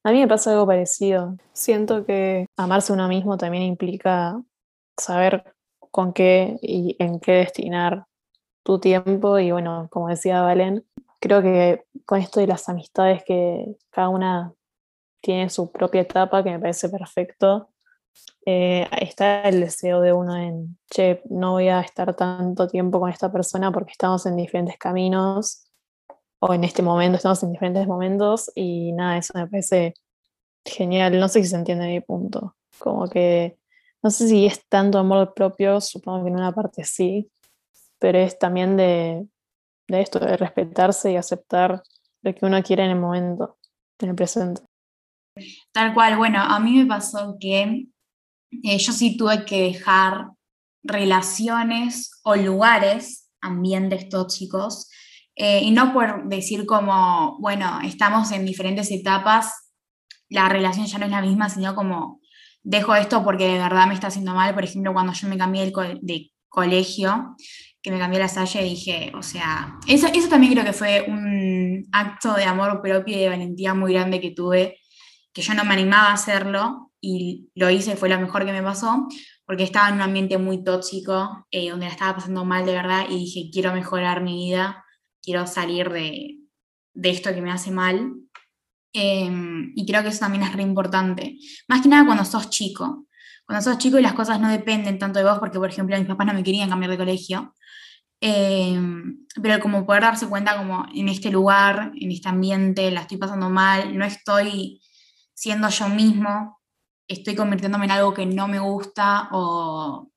A 0.05 0.13
mí 0.13 0.21
me 0.21 0.29
pasa 0.29 0.53
algo 0.53 0.67
parecido. 0.67 1.37
Siento 1.53 2.05
que 2.05 2.47
amarse 2.57 2.93
uno 2.93 3.09
mismo 3.09 3.37
también 3.37 3.65
implica 3.65 4.41
saber 4.97 5.45
con 5.91 6.13
qué 6.13 6.59
y 6.63 6.97
en 6.99 7.21
qué 7.21 7.33
destinar 7.33 8.07
tu 8.63 8.81
tiempo. 8.81 9.39
Y 9.39 9.53
bueno, 9.53 9.89
como 9.91 10.09
decía 10.09 10.43
Valen, 10.43 10.85
creo 11.21 11.43
que 11.43 11.85
con 12.07 12.21
esto 12.21 12.41
de 12.41 12.47
las 12.47 12.69
amistades 12.69 13.23
que 13.25 13.77
cada 13.91 14.09
una 14.09 14.55
tiene 15.21 15.51
su 15.51 15.71
propia 15.73 16.03
etapa, 16.03 16.43
que 16.43 16.51
me 16.51 16.61
parece 16.61 16.89
perfecto, 16.89 17.71
eh, 18.47 18.89
está 19.01 19.43
el 19.43 19.61
deseo 19.61 20.01
de 20.01 20.13
uno 20.13 20.37
en, 20.37 20.79
che, 20.91 21.23
no 21.29 21.53
voy 21.53 21.69
a 21.69 21.81
estar 21.81 22.15
tanto 22.15 22.67
tiempo 22.67 23.01
con 23.01 23.11
esta 23.11 23.31
persona 23.31 23.71
porque 23.73 23.93
estamos 23.93 24.25
en 24.27 24.37
diferentes 24.37 24.79
caminos 24.79 25.65
o 26.39 26.55
en 26.55 26.65
este 26.65 26.83
momento 26.83 27.17
estamos 27.17 27.43
en 27.43 27.53
diferentes 27.53 27.87
momentos 27.87 28.51
y 28.55 28.93
nada, 28.93 29.19
eso 29.19 29.33
me 29.35 29.47
parece 29.47 29.95
genial. 30.65 31.19
No 31.19 31.29
sé 31.29 31.43
si 31.43 31.49
se 31.49 31.57
entiende 31.57 31.89
mi 31.89 32.01
punto. 32.01 32.57
Como 32.79 33.09
que 33.09 33.59
no 34.03 34.11
sé 34.11 34.29
si 34.29 34.47
es 34.47 34.67
tanto 34.69 34.99
amor 34.99 35.35
propio, 35.35 35.81
supongo 35.81 36.25
que 36.25 36.31
en 36.31 36.37
una 36.37 36.53
parte 36.53 36.85
sí, 36.85 37.31
pero 37.99 38.19
es 38.19 38.39
también 38.39 38.77
de, 38.77 39.27
de 39.89 40.01
esto, 40.01 40.21
de 40.21 40.37
respetarse 40.37 41.13
y 41.13 41.17
aceptar 41.17 41.83
lo 42.23 42.35
que 42.35 42.47
uno 42.47 42.63
quiere 42.63 42.85
en 42.85 42.91
el 42.91 42.99
momento, 42.99 43.59
en 43.99 44.11
el 44.11 44.15
presente. 44.15 44.63
Tal 45.73 45.95
cual, 45.95 46.17
bueno, 46.17 46.41
a 46.41 46.59
mí 46.61 46.77
me 46.77 46.87
pasó 46.87 47.37
que 47.39 47.87
eh, 48.51 48.79
yo 48.79 48.93
sí 48.93 49.17
tuve 49.17 49.45
que 49.45 49.63
dejar 49.63 50.31
relaciones 50.83 52.11
o 52.23 52.37
lugares, 52.37 53.31
ambientes 53.41 54.09
tóxicos, 54.09 54.91
eh, 55.37 55.61
y 55.63 55.71
no 55.71 55.93
por 55.93 56.29
decir 56.29 56.67
como, 56.67 57.39
bueno, 57.41 57.81
estamos 57.85 58.33
en 58.33 58.45
diferentes 58.45 58.91
etapas, 58.91 59.73
la 60.29 60.49
relación 60.49 60.87
ya 60.87 60.99
no 60.99 61.05
es 61.05 61.11
la 61.11 61.23
misma, 61.23 61.49
sino 61.49 61.75
como 61.75 62.21
dejo 62.63 62.95
esto 62.95 63.25
porque 63.25 63.47
de 63.47 63.59
verdad 63.59 63.87
me 63.87 63.95
está 63.95 64.09
haciendo 64.09 64.35
mal. 64.35 64.53
Por 64.55 64.65
ejemplo, 64.65 64.93
cuando 64.93 65.13
yo 65.13 65.29
me 65.29 65.39
cambié 65.39 65.65
de, 65.65 65.73
co 65.73 65.83
de 65.83 66.33
colegio, 66.49 67.37
que 67.81 67.91
me 67.91 67.99
cambié 67.99 68.19
la 68.19 68.29
salle, 68.29 68.63
dije, 68.63 69.13
o 69.15 69.23
sea, 69.23 69.79
eso, 69.87 70.09
eso 70.13 70.29
también 70.29 70.53
creo 70.53 70.65
que 70.65 70.73
fue 70.73 71.05
un 71.07 71.87
acto 71.93 72.35
de 72.35 72.45
amor 72.45 72.83
propio 72.83 73.17
y 73.17 73.21
de 73.21 73.29
valentía 73.29 73.75
muy 73.75 73.93
grande 73.93 74.21
que 74.21 74.33
tuve, 74.33 74.79
que 75.33 75.43
yo 75.43 75.55
no 75.55 75.65
me 75.65 75.75
animaba 75.75 76.09
a 76.09 76.15
hacerlo 76.15 76.88
y 77.01 77.51
lo 77.55 77.71
hice, 77.71 77.97
fue 77.97 78.09
lo 78.09 78.19
mejor 78.19 78.45
que 78.45 78.53
me 78.53 78.63
pasó, 78.63 79.07
porque 79.47 79.63
estaba 79.65 79.89
en 79.89 79.97
un 79.97 80.03
ambiente 80.03 80.39
muy 80.39 80.65
tóxico, 80.65 81.47
eh, 81.51 81.71
donde 81.71 81.87
la 81.87 81.93
estaba 81.93 82.17
pasando 82.17 82.45
mal 82.45 82.67
de 82.67 82.73
verdad 82.73 83.07
y 83.09 83.19
dije, 83.19 83.51
quiero 83.53 83.73
mejorar 83.73 84.23
mi 84.23 84.35
vida, 84.35 84.85
quiero 85.23 85.47
salir 85.47 85.91
de, 85.91 86.39
de 86.95 87.11
esto 87.11 87.33
que 87.33 87.43
me 87.43 87.53
hace 87.53 87.71
mal. 87.71 88.13
Eh, 88.93 89.31
y 89.75 89.87
creo 89.87 90.03
que 90.03 90.09
eso 90.09 90.21
también 90.21 90.43
es 90.43 90.53
re 90.53 90.63
importante. 90.63 91.39
Más 91.69 91.83
que 91.83 91.89
nada 91.89 92.05
cuando 92.05 92.25
sos 92.25 92.51
chico. 92.51 93.07
Cuando 93.47 93.63
sos 93.63 93.79
chico 93.79 93.99
y 93.99 94.03
las 94.03 94.15
cosas 94.15 94.41
no 94.41 94.51
dependen 94.51 94.99
tanto 94.99 95.19
de 95.19 95.25
vos, 95.25 95.39
porque 95.39 95.59
por 95.59 95.71
ejemplo 95.71 95.97
mis 95.97 96.07
papás 96.07 96.27
no 96.27 96.35
me 96.35 96.43
querían 96.43 96.69
cambiar 96.69 96.91
de 96.91 96.99
colegio. 96.99 97.55
Eh, 98.21 98.79
pero 99.41 99.61
como 99.61 99.87
poder 99.87 100.03
darse 100.03 100.27
cuenta 100.27 100.57
como 100.57 100.87
en 100.93 101.09
este 101.09 101.31
lugar, 101.31 101.93
en 101.95 102.11
este 102.11 102.29
ambiente, 102.29 102.91
la 102.91 103.03
estoy 103.03 103.17
pasando 103.19 103.49
mal, 103.49 103.97
no 103.97 104.05
estoy 104.05 104.83
siendo 105.35 105.69
yo 105.69 105.89
mismo, 105.89 106.58
estoy 107.09 107.35
convirtiéndome 107.35 107.87
en 107.87 107.91
algo 107.91 108.15
que 108.15 108.27
no 108.27 108.47
me 108.47 108.61
gusta 108.61 109.29
o, 109.33 110.11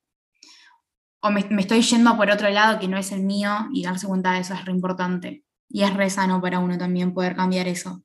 me, 1.30 1.60
estoy 1.60 1.82
yendo 1.82 2.16
por 2.16 2.30
otro 2.30 2.50
lado 2.50 2.78
que 2.78 2.88
no 2.88 2.98
es 2.98 3.10
el 3.12 3.22
mío 3.22 3.50
y 3.72 3.82
darse 3.82 4.06
cuenta 4.06 4.32
de 4.32 4.40
eso 4.40 4.54
es 4.54 4.64
re 4.64 4.72
importante. 4.72 5.44
Y 5.68 5.82
es 5.82 5.94
re 5.94 6.10
sano 6.10 6.40
para 6.40 6.58
uno 6.58 6.76
también 6.76 7.14
poder 7.14 7.34
cambiar 7.34 7.66
eso. 7.66 8.02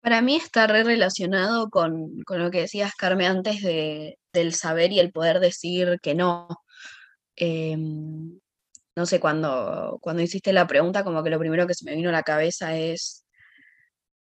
Para 0.00 0.20
mí 0.20 0.36
está 0.36 0.66
re 0.66 0.84
relacionado 0.84 1.70
con, 1.70 2.22
con 2.24 2.38
lo 2.38 2.50
que 2.50 2.60
decías, 2.60 2.94
Carmen, 2.94 3.26
antes 3.26 3.62
de, 3.62 4.18
del 4.32 4.54
saber 4.54 4.92
y 4.92 5.00
el 5.00 5.10
poder 5.10 5.40
decir 5.40 5.98
que 6.02 6.14
no. 6.14 6.46
Eh, 7.36 7.76
no 8.96 9.06
sé, 9.06 9.18
cuando, 9.18 9.98
cuando 10.00 10.22
hiciste 10.22 10.52
la 10.52 10.68
pregunta, 10.68 11.02
como 11.02 11.24
que 11.24 11.30
lo 11.30 11.38
primero 11.38 11.66
que 11.66 11.74
se 11.74 11.84
me 11.84 11.96
vino 11.96 12.10
a 12.10 12.12
la 12.12 12.22
cabeza 12.22 12.76
es, 12.76 13.23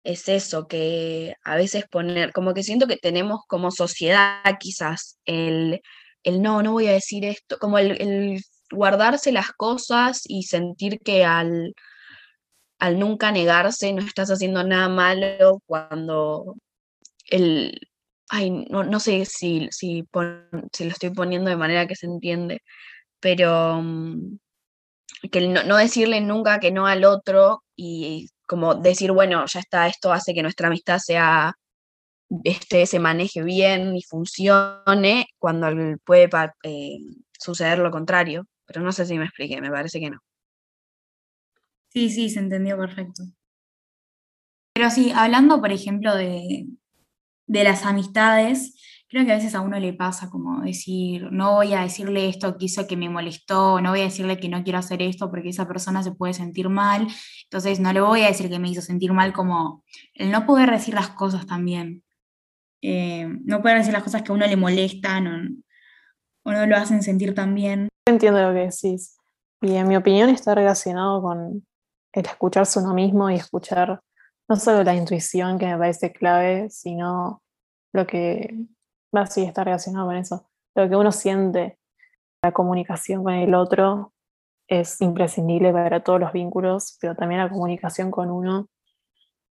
es 0.04 0.28
eso, 0.28 0.66
que 0.66 1.34
a 1.44 1.56
veces 1.56 1.84
poner, 1.88 2.32
como 2.32 2.54
que 2.54 2.62
siento 2.62 2.86
que 2.86 2.96
tenemos 2.96 3.40
como 3.46 3.70
sociedad 3.70 4.42
quizás 4.60 5.18
el, 5.24 5.80
el 6.24 6.42
no, 6.42 6.62
no 6.62 6.72
voy 6.72 6.88
a 6.88 6.92
decir 6.92 7.24
esto, 7.24 7.58
como 7.58 7.78
el, 7.78 8.42
guardarse 8.70 9.32
las 9.32 9.52
cosas 9.52 10.22
y 10.26 10.44
sentir 10.44 11.00
que 11.00 11.24
al, 11.24 11.74
al 12.78 12.98
nunca 12.98 13.32
negarse 13.32 13.92
no 13.92 14.02
estás 14.02 14.30
haciendo 14.30 14.64
nada 14.64 14.88
malo 14.88 15.60
cuando 15.66 16.56
el, 17.30 17.78
ay, 18.30 18.50
no, 18.50 18.84
no 18.84 19.00
sé 19.00 19.24
si, 19.26 19.68
si, 19.70 20.04
si, 20.72 20.84
lo 20.84 20.90
estoy 20.90 21.10
poniendo 21.10 21.50
de 21.50 21.56
manera 21.56 21.86
que 21.86 21.96
se 21.96 22.06
entiende, 22.06 22.62
pero 23.20 23.78
um, 23.78 24.38
que 25.30 25.48
no, 25.48 25.62
no, 25.64 25.76
decirle 25.76 26.20
nunca 26.20 26.60
que 26.60 26.72
no 26.72 26.86
al 26.86 27.04
otro 27.04 27.62
y 27.76 28.28
como 28.52 28.74
decir, 28.74 29.12
bueno, 29.12 29.46
ya 29.46 29.60
está, 29.60 29.86
esto 29.86 30.12
hace 30.12 30.34
que 30.34 30.42
nuestra 30.42 30.66
amistad 30.66 30.98
sea, 30.98 31.54
este, 32.44 32.84
se 32.84 32.98
maneje 32.98 33.42
bien 33.42 33.96
y 33.96 34.02
funcione 34.02 35.28
cuando 35.38 35.68
puede 36.04 36.28
eh, 36.64 36.98
suceder 37.32 37.78
lo 37.78 37.90
contrario. 37.90 38.46
Pero 38.66 38.82
no 38.82 38.92
sé 38.92 39.06
si 39.06 39.16
me 39.16 39.24
expliqué, 39.24 39.58
me 39.62 39.70
parece 39.70 40.00
que 40.00 40.10
no. 40.10 40.18
Sí, 41.94 42.10
sí, 42.10 42.28
se 42.28 42.40
entendió 42.40 42.76
perfecto. 42.76 43.22
Pero 44.74 44.90
sí, 44.90 45.12
hablando, 45.16 45.58
por 45.58 45.72
ejemplo, 45.72 46.14
de, 46.14 46.66
de, 47.46 47.64
las 47.64 47.86
amistades, 47.86 48.74
creo 49.12 49.26
que 49.26 49.32
a 49.32 49.36
veces 49.36 49.54
a 49.54 49.60
uno 49.60 49.78
le 49.78 49.92
pasa 49.92 50.30
como 50.30 50.62
decir, 50.62 51.30
no 51.30 51.52
voy 51.56 51.74
a 51.74 51.82
decirle 51.82 52.30
esto 52.30 52.56
que 52.56 52.64
hizo 52.64 52.86
que 52.86 52.96
me 52.96 53.10
molestó, 53.10 53.78
no 53.82 53.90
voy 53.90 54.00
a 54.00 54.04
decirle 54.04 54.38
que 54.38 54.48
no 54.48 54.64
quiero 54.64 54.78
hacer 54.78 55.02
esto 55.02 55.30
porque 55.30 55.50
esa 55.50 55.68
persona 55.68 56.02
se 56.02 56.12
puede 56.12 56.32
sentir 56.32 56.70
mal, 56.70 57.06
entonces 57.44 57.78
no 57.78 57.92
le 57.92 58.00
voy 58.00 58.22
a 58.22 58.28
decir 58.28 58.48
que 58.48 58.58
me 58.58 58.70
hizo 58.70 58.80
sentir 58.80 59.12
mal 59.12 59.34
como 59.34 59.84
el 60.14 60.30
no 60.30 60.46
poder 60.46 60.70
decir 60.70 60.94
las 60.94 61.10
cosas 61.10 61.46
también. 61.46 62.02
Eh, 62.80 63.28
no 63.44 63.60
poder 63.60 63.78
decir 63.78 63.92
las 63.92 64.02
cosas 64.02 64.22
que 64.22 64.32
a 64.32 64.34
uno 64.34 64.46
le 64.46 64.56
molestan 64.56 65.26
o, 65.26 66.50
o 66.50 66.52
no 66.52 66.66
lo 66.66 66.76
hacen 66.78 67.02
sentir 67.02 67.34
tan 67.34 67.54
bien. 67.54 67.88
Entiendo 68.08 68.40
lo 68.40 68.54
que 68.54 68.70
decís. 68.70 69.18
Y 69.60 69.74
en 69.74 69.88
mi 69.88 69.96
opinión 69.96 70.30
está 70.30 70.54
relacionado 70.54 71.20
con 71.20 71.66
el 72.14 72.24
escucharse 72.24 72.78
uno 72.78 72.94
mismo 72.94 73.28
y 73.28 73.34
escuchar 73.34 74.00
no 74.48 74.56
solo 74.56 74.82
la 74.82 74.94
intuición 74.94 75.58
que 75.58 75.66
me 75.66 75.76
parece 75.76 76.12
clave, 76.12 76.70
sino 76.70 77.42
lo 77.92 78.06
que 78.06 78.56
va 79.14 79.26
sí 79.26 79.42
está 79.42 79.64
relacionado 79.64 80.06
con 80.06 80.16
eso. 80.16 80.46
Lo 80.74 80.88
que 80.88 80.96
uno 80.96 81.12
siente, 81.12 81.78
la 82.42 82.52
comunicación 82.52 83.22
con 83.24 83.34
el 83.34 83.54
otro 83.54 84.12
es 84.68 85.00
imprescindible 85.00 85.72
para 85.72 86.02
todos 86.02 86.20
los 86.20 86.32
vínculos, 86.32 86.96
pero 87.00 87.14
también 87.14 87.40
la 87.40 87.50
comunicación 87.50 88.10
con 88.10 88.30
uno. 88.30 88.68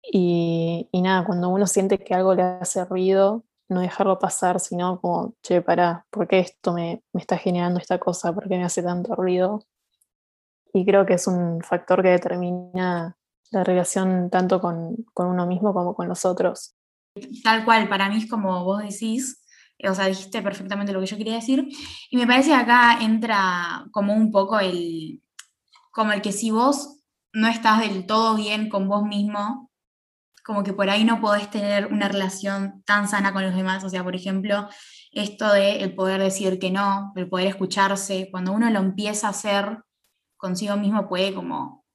Y, 0.02 0.90
y 0.92 1.02
nada, 1.02 1.26
cuando 1.26 1.50
uno 1.50 1.68
siente 1.68 1.98
que 1.98 2.14
algo 2.14 2.36
le 2.36 2.44
hace 2.44 2.84
ruido, 2.86 3.44
no 3.70 3.80
dejarlo 3.80 4.20
pasar, 4.20 4.60
sino 4.60 5.00
como, 5.00 5.36
che, 5.42 5.62
pará, 5.62 6.06
¿por 6.10 6.28
qué 6.28 6.40
esto 6.40 6.74
me, 6.74 7.04
me 7.14 7.22
está 7.22 7.38
generando 7.38 7.80
esta 7.80 8.00
cosa? 8.00 8.34
¿Por 8.34 8.50
qué 8.50 8.58
me 8.58 8.66
hace 8.66 8.84
tanto 8.84 9.16
ruido? 9.16 9.62
y 10.74 10.86
creo 10.86 11.06
que 11.06 11.14
es 11.14 11.28
un 11.28 11.62
factor 11.62 12.02
que 12.02 12.10
determina 12.10 13.16
la 13.52 13.64
relación 13.64 14.30
tanto 14.32 14.60
con, 14.60 15.06
con, 15.14 15.28
uno 15.28 15.46
mismo 15.46 15.74
como 15.74 15.94
con 15.94 16.08
los 16.10 16.26
otros. 16.26 16.76
Tal 17.44 17.64
cual, 17.64 17.88
para 17.88 18.10
mí 18.10 18.18
es 18.18 18.30
como 18.30 18.64
vos 18.66 18.82
decís, 18.82 19.43
o 19.90 19.96
sea, 19.96 20.08
dijiste 20.08 20.42
perfectamente 20.42 20.94
lo 20.94 21.00
que 21.00 21.08
yo 21.08 21.18
quería 21.18 21.36
decir, 21.36 21.68
y 22.10 22.18
me 22.18 22.28
parece 22.28 22.50
que 22.50 22.56
acá 22.56 23.00
entra 23.02 23.86
como 23.92 24.14
un 24.14 24.32
poco 24.32 24.60
el, 24.60 25.22
como 25.92 26.12
el 26.12 26.22
que 26.22 26.32
si 26.32 26.52
vos 26.52 27.00
no 27.34 27.48
estás 27.48 27.80
del 27.80 28.06
todo 28.06 28.36
bien 28.36 28.70
con 28.70 28.88
vos 28.88 29.04
mismo, 29.04 29.72
como 30.44 30.64
que 30.64 30.74
por 30.74 30.90
ahí 30.90 31.04
no 31.04 31.22
podés 31.22 31.50
tener 31.50 31.88
una 31.88 32.10
relación 32.10 32.84
tan 32.86 33.08
sana 33.08 33.34
con 33.34 33.44
los 33.44 33.56
demás, 33.56 33.84
o 33.84 33.90
sea, 33.90 34.04
por 34.04 34.16
ejemplo, 34.16 34.68
esto 35.12 35.52
de 35.52 35.84
el 35.84 35.96
poder 35.96 36.22
decir 36.22 36.60
que 36.60 36.70
no, 36.70 37.14
el 37.16 37.30
poder 37.30 37.48
escucharse, 37.48 38.30
cuando 38.32 38.52
uno 38.52 38.70
lo 38.70 38.80
empieza 38.80 39.28
a 39.28 39.32
hacer, 39.32 39.80
consigo 40.38 40.76
mismo 40.76 41.08
puede 41.08 41.34
como 41.34 41.86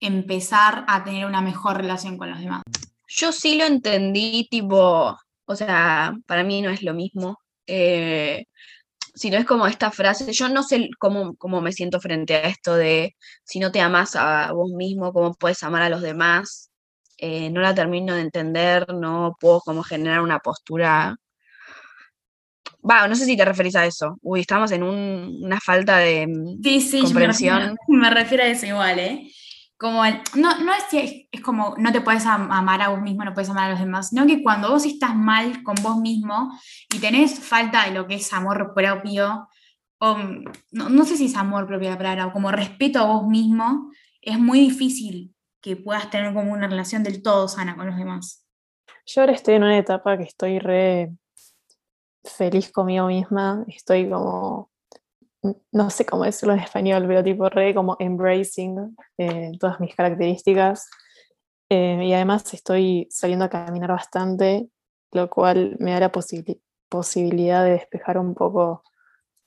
empezar 0.00 0.84
a 0.86 1.02
tener 1.02 1.26
una 1.26 1.40
mejor 1.40 1.76
relación 1.78 2.16
con 2.16 2.30
los 2.30 2.38
demás. 2.38 2.62
Yo 3.08 3.32
sí 3.32 3.56
lo 3.56 3.64
entendí, 3.64 4.46
tipo, 4.50 5.18
o 5.48 5.56
sea, 5.56 6.14
para 6.26 6.44
mí 6.44 6.62
no 6.62 6.70
es 6.70 6.82
lo 6.84 6.94
mismo. 6.94 7.38
eh, 7.66 8.46
sino 9.14 9.36
es 9.38 9.44
como 9.46 9.66
esta 9.66 9.90
frase, 9.90 10.32
yo 10.32 10.48
no 10.48 10.62
sé 10.62 10.88
cómo, 10.98 11.36
cómo 11.36 11.60
me 11.60 11.72
siento 11.72 12.00
frente 12.00 12.36
a 12.36 12.42
esto 12.48 12.76
de 12.76 13.16
si 13.44 13.60
no 13.60 13.72
te 13.72 13.80
amas 13.80 14.16
a 14.16 14.52
vos 14.52 14.70
mismo, 14.72 15.12
cómo 15.12 15.34
puedes 15.34 15.62
amar 15.64 15.82
a 15.82 15.90
los 15.90 16.02
demás. 16.02 16.70
eh, 17.18 17.50
no 17.50 17.60
la 17.62 17.74
termino 17.74 18.14
de 18.14 18.22
entender, 18.22 18.86
no 18.94 19.36
puedo 19.40 19.60
como 19.60 19.82
generar 19.84 20.20
una 20.22 20.38
postura. 20.40 21.16
Va, 22.90 23.06
no 23.08 23.16
sé 23.16 23.24
si 23.26 23.36
te 23.36 23.44
referís 23.44 23.76
a 23.76 23.86
eso. 23.86 24.18
Uy, 24.22 24.40
estamos 24.40 24.70
en 24.72 24.82
un- 24.82 25.40
una 25.44 25.60
falta 25.60 25.98
de 25.98 26.26
mm, 26.26 26.62
Sí, 26.62 26.80
sí, 26.80 27.06
yo 27.06 27.14
me 27.16 27.26
refiero, 27.26 27.56
comprensión. 27.56 27.76
me 27.88 28.10
refiero 28.10 28.42
a 28.44 28.46
eso 28.48 28.66
igual, 28.66 28.98
¿eh? 28.98 29.30
Como 29.78 30.04
el- 30.04 30.20
no, 30.34 30.58
no 30.58 30.72
es 30.74 30.84
es, 30.92 31.40
como 31.40 31.74
no 31.78 31.92
te 31.92 32.00
puedes 32.00 32.26
am- 32.26 32.50
amar 32.50 32.82
a 32.82 32.88
vos 32.88 33.00
mismo, 33.00 33.24
no 33.24 33.32
puedes 33.32 33.48
amar 33.48 33.68
a 33.68 33.70
los 33.70 33.80
demás, 33.80 34.08
sino 34.08 34.26
que 34.26 34.42
cuando 34.42 34.70
vos 34.70 34.84
estás 34.84 35.14
mal 35.14 35.62
con 35.62 35.76
vos 35.82 35.98
mismo 35.98 36.50
y 36.92 36.98
tenés 36.98 37.38
falta 37.38 37.84
de 37.86 37.92
lo 37.92 38.06
que 38.06 38.16
es 38.16 38.32
amor 38.32 38.72
propio, 38.74 39.48
o 40.00 40.16
no, 40.72 40.88
no 40.88 41.04
sé 41.04 41.16
si 41.16 41.26
es 41.26 41.36
amor 41.36 41.66
propio 41.66 41.90
la 41.90 41.96
palabra, 41.96 42.26
o 42.26 42.32
como 42.32 42.50
respeto 42.50 42.98
a 42.98 43.06
vos 43.06 43.26
mismo, 43.28 43.90
es 44.20 44.38
muy 44.38 44.58
difícil 44.60 45.34
que 45.60 45.76
puedas 45.76 46.10
tener 46.10 46.34
como 46.34 46.52
una 46.52 46.66
relación 46.68 47.02
del 47.04 47.22
todo 47.22 47.46
sana 47.48 47.76
con 47.76 47.86
los 47.86 47.96
demás. 47.96 48.44
Yo 49.06 49.22
ahora 49.22 49.32
estoy 49.32 49.54
en 49.54 49.62
una 49.62 49.78
etapa 49.78 50.16
que 50.18 50.24
estoy 50.24 50.58
re 50.58 51.12
feliz 52.24 52.70
conmigo 52.70 53.06
misma, 53.06 53.64
estoy 53.68 54.08
como, 54.10 54.70
no 55.42 55.90
sé 55.90 56.04
cómo 56.04 56.24
decirlo 56.24 56.54
en 56.54 56.60
español, 56.60 57.04
pero 57.06 57.22
tipo 57.22 57.48
re 57.48 57.74
como 57.74 57.96
embracing 57.98 58.96
eh, 59.18 59.52
todas 59.58 59.80
mis 59.80 59.94
características. 59.94 60.88
Eh, 61.70 62.02
y 62.04 62.12
además 62.12 62.52
estoy 62.54 63.06
saliendo 63.10 63.44
a 63.44 63.48
caminar 63.48 63.90
bastante, 63.90 64.68
lo 65.12 65.28
cual 65.28 65.76
me 65.78 65.92
da 65.92 66.00
la 66.00 66.12
posibili- 66.12 66.60
posibilidad 66.88 67.64
de 67.64 67.72
despejar 67.72 68.18
un 68.18 68.34
poco, 68.34 68.82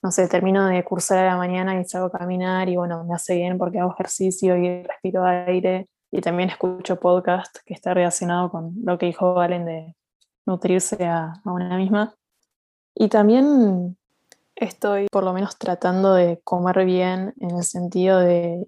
no 0.04 0.12
sé, 0.12 0.28
termino 0.28 0.68
de 0.68 0.84
cursar 0.84 1.20
a 1.20 1.32
la 1.32 1.38
mañana 1.38 1.80
y 1.80 1.86
salgo 1.86 2.08
a 2.08 2.20
caminar 2.20 2.70
y 2.70 2.78
bueno, 2.78 3.04
me 3.04 3.16
hace 3.16 3.36
bien 3.36 3.58
porque 3.58 3.80
hago 3.80 3.94
ejercicio 3.94 4.56
y 4.58 4.84
respiro 4.84 5.26
aire 5.26 5.88
y 6.12 6.22
también 6.22 6.50
escucho 6.50 7.00
podcast 7.00 7.58
que 7.66 7.74
está 7.74 7.94
relacionado 7.94 8.52
con 8.52 8.74
lo 8.84 8.98
que 8.98 9.08
dijo 9.08 9.34
Valen 9.34 9.66
de 9.66 9.96
nutrirse 10.46 11.06
a 11.06 11.34
una 11.46 11.78
misma. 11.78 12.16
Y 12.94 13.08
también 13.08 13.98
estoy 14.62 15.08
por 15.12 15.24
lo 15.24 15.34
menos 15.34 15.58
tratando 15.58 16.14
de 16.14 16.40
comer 16.44 16.86
bien 16.86 17.34
en 17.40 17.58
el 17.58 17.64
sentido 17.64 18.20
de, 18.20 18.64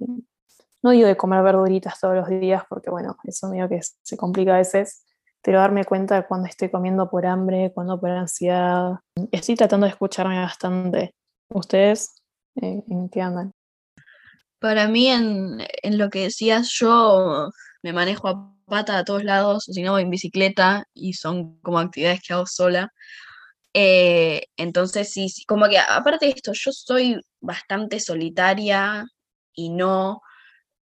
no 0.82 0.92
digo 0.92 1.08
de 1.08 1.16
comer 1.16 1.44
verduritas 1.44 2.00
todos 2.00 2.16
los 2.16 2.28
días, 2.28 2.64
porque 2.68 2.90
bueno, 2.90 3.16
eso 3.24 3.48
medio 3.50 3.70
que 3.70 3.80
se 3.82 4.18
complica 4.18 4.56
a 4.56 4.58
veces, 4.58 5.06
pero 5.42 5.60
darme 5.60 5.86
cuenta 5.86 6.28
cuando 6.28 6.48
estoy 6.48 6.70
comiendo 6.70 7.10
por 7.10 7.26
hambre, 7.26 7.72
cuando 7.74 8.00
por 8.00 8.10
ansiedad. 8.10 9.00
Estoy 9.32 9.56
tratando 9.56 9.86
de 9.86 9.92
escucharme 9.92 10.40
bastante. 10.40 11.14
¿Ustedes 11.50 12.16
eh, 12.62 12.84
en 12.88 13.10
qué 13.10 13.22
andan? 13.22 13.52
Para 14.60 14.88
mí, 14.88 15.08
en, 15.08 15.60
en 15.84 15.98
lo 15.98 16.10
que 16.10 16.24
decías, 16.24 16.70
yo 16.72 17.50
me 17.84 17.94
manejo 17.94 18.28
a 18.30 18.54
pata 18.66 18.98
a 18.98 19.04
todos 19.04 19.24
lados, 19.24 19.66
si 19.66 19.84
no, 19.84 20.00
en 20.00 20.10
bicicleta 20.10 20.86
y 20.94 21.14
son 21.14 21.60
como 21.60 21.80
actividades 21.80 22.22
que 22.26 22.34
hago 22.34 22.46
sola. 22.46 22.94
Eh, 23.74 24.44
entonces, 24.58 25.12
sí, 25.12 25.30
sí, 25.30 25.46
como 25.46 25.68
que 25.68 25.80
aparte 25.80 26.28
de 26.28 26.34
esto, 26.34 26.54
yo 26.54 26.72
soy 26.72 27.20
bastante 27.42 28.00
solitaria 28.00 29.06
y 29.54 29.70
no, 29.70 30.22